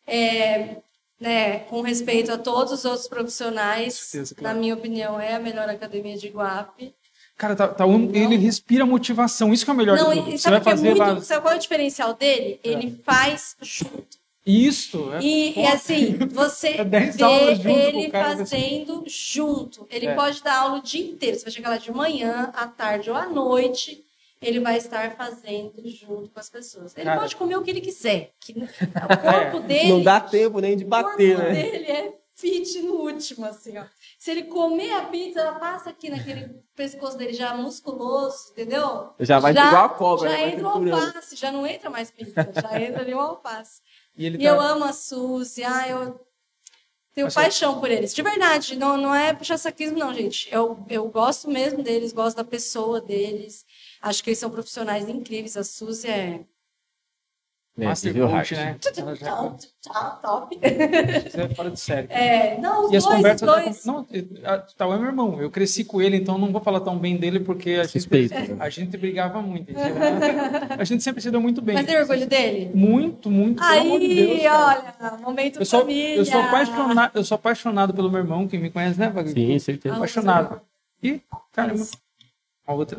[0.06, 0.76] É,
[1.20, 4.54] né, com respeito a todos os outros profissionais, certeza, claro.
[4.54, 6.94] na minha opinião, é a melhor academia de Iguape.
[7.36, 9.52] Cara, tá, tá um- ele respira motivação.
[9.52, 10.30] Isso que é o melhor Não, de tudo.
[10.32, 10.98] Você sabe vai é fazer muito.
[10.98, 11.16] lá.
[11.16, 11.20] É.
[11.20, 12.60] Sabe qual é o diferencial dele?
[12.64, 14.18] Ele faz junto.
[14.46, 15.10] Isso.
[15.14, 19.86] É, E, e assim, você É vê ele cara, fazendo junto.
[19.90, 20.14] Ele É.
[20.14, 21.36] pode dar aula o dia inteiro.
[21.38, 24.02] Você vai chegar lá de manhã, à tarde ou à noite.
[24.40, 26.96] Ele vai estar fazendo junto com as pessoas.
[26.96, 27.20] Ele Cara.
[27.20, 28.32] pode comer o que ele quiser.
[28.40, 28.60] que o
[29.22, 29.88] corpo dele.
[29.90, 31.62] Não dá tempo nem de o bater, corpo né?
[31.62, 33.84] dele é fit no último, assim, ó.
[34.18, 39.10] Se ele comer a pizza, ela passa aqui naquele pescoço dele já musculoso, entendeu?
[39.20, 40.48] Já vai igual a cobra, Já né?
[40.54, 43.82] Entra o alface, já não entra mais pizza, já entra ali o alface.
[44.16, 46.18] E E tá- eu amo a Suzy, ah, eu
[47.14, 48.14] tenho você- paixão por eles.
[48.14, 50.48] De verdade, não, não é puxar saquismo, não, gente.
[50.50, 53.66] Eu, eu gosto mesmo deles, gosto da pessoa deles.
[54.02, 55.56] Acho que eles são profissionais incríveis.
[55.56, 56.40] A Suzy é
[57.78, 58.76] É, Master Coach, né?
[58.98, 60.58] Ela já- top, top, top.
[61.30, 62.08] Você é fora de série.
[62.10, 63.48] É, não, os E as dois, conversas.
[63.48, 63.84] dois.
[63.86, 64.06] Não,
[64.44, 65.40] a- Tauan é meu irmão.
[65.40, 68.34] Eu cresci com ele, então não vou falar tão bem dele, porque a gente, Suspeito.
[68.34, 68.56] né?
[68.58, 69.70] a gente brigava muito.
[70.78, 71.74] A gente sempre se deu muito bem.
[71.76, 72.70] Mas tem orgulho dele?
[72.74, 73.62] Muito, muito.
[73.62, 74.94] pelo amor de Aí, Deus, cara.
[75.00, 76.16] olha, momento Eu sou, família.
[76.16, 79.34] eu, sou apaixonado, eu sou apaixonado pelo meu irmão, quem me conhece, né, Wagner?
[79.34, 79.94] Sim, certeza.
[79.94, 80.60] Apaixonado.
[81.02, 81.22] E,
[81.52, 81.72] cara,
[82.70, 82.98] a outra,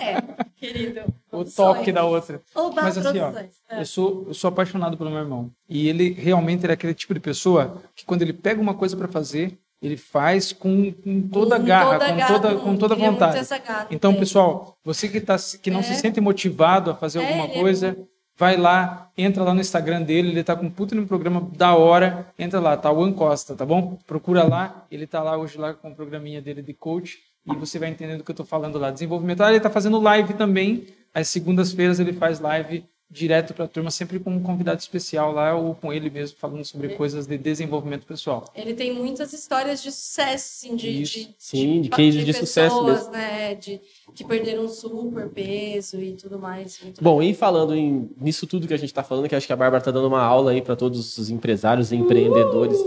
[0.00, 1.00] É, querido.
[1.32, 2.40] o toque da outra.
[2.54, 3.32] Oba, Mas assim, ó.
[3.70, 3.80] É.
[3.80, 5.50] Eu sou, eu sou apaixonado pelo meu irmão.
[5.68, 9.08] E ele realmente é aquele tipo de pessoa que quando ele pega uma coisa para
[9.08, 12.94] fazer, ele faz com, com toda a Com garra, toda com garra toda, com toda
[12.96, 13.46] vontade.
[13.90, 15.82] Então, pessoal, você que, tá, que não É.
[15.84, 17.96] se sente motivado a fazer É, alguma é coisa,
[18.36, 21.74] vai lá, entra lá no Instagram dele, ele tá com um puta no programa da
[21.76, 23.98] hora, entra lá, tá o One Costa, tá bom?
[24.06, 27.18] Procura lá, ele tá lá hoje lá com o programinha dele de coach
[27.50, 28.90] e você vai entendendo o que eu tô falando lá.
[28.90, 33.68] Desenvolvimento, ah, ele tá fazendo live também, às segundas-feiras ele faz live direto para a
[33.68, 37.38] turma, sempre com um convidado especial lá ou com ele mesmo, falando sobre coisas de
[37.38, 38.44] desenvolvimento pessoal.
[38.54, 41.18] Ele tem muitas histórias de sucesso, assim, de, Isso.
[41.20, 43.80] de, Sim, de cases de sucesso pessoas, né, de
[44.14, 46.80] que perderam super peso e tudo mais.
[46.82, 49.52] Muito Bom, e falando em, nisso tudo que a gente está falando, que acho que
[49.54, 52.78] a Bárbara está dando uma aula aí para todos os empresários e empreendedores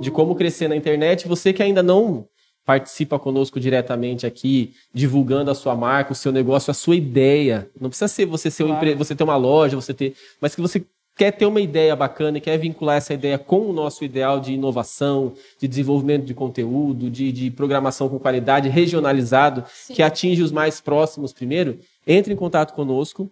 [0.00, 2.26] de como crescer na internet, você que ainda não
[2.70, 7.68] participa conosco diretamente aqui, divulgando a sua marca, o seu negócio, a sua ideia.
[7.80, 8.86] Não precisa ser você ser um Claro.
[8.86, 8.94] empre...
[8.94, 10.84] você ter uma loja, você ter, mas que você
[11.16, 14.52] quer ter uma ideia bacana e quer vincular essa ideia com o nosso ideal de
[14.52, 19.94] inovação, de desenvolvimento de conteúdo, de, de programação com qualidade, regionalizado, Sim.
[19.94, 23.28] que atinge os mais próximos primeiro, entre em contato conosco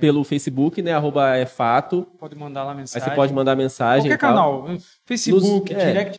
[0.00, 0.92] pelo Facebook, né?
[0.92, 2.04] Arroba é fato.
[2.18, 3.08] Pode mandar lá Aí mensagem.
[3.08, 4.02] você pode mandar mensagem.
[4.10, 4.68] Qualquer canal,
[5.06, 5.86] Facebook, Nos- é.
[5.92, 6.18] direct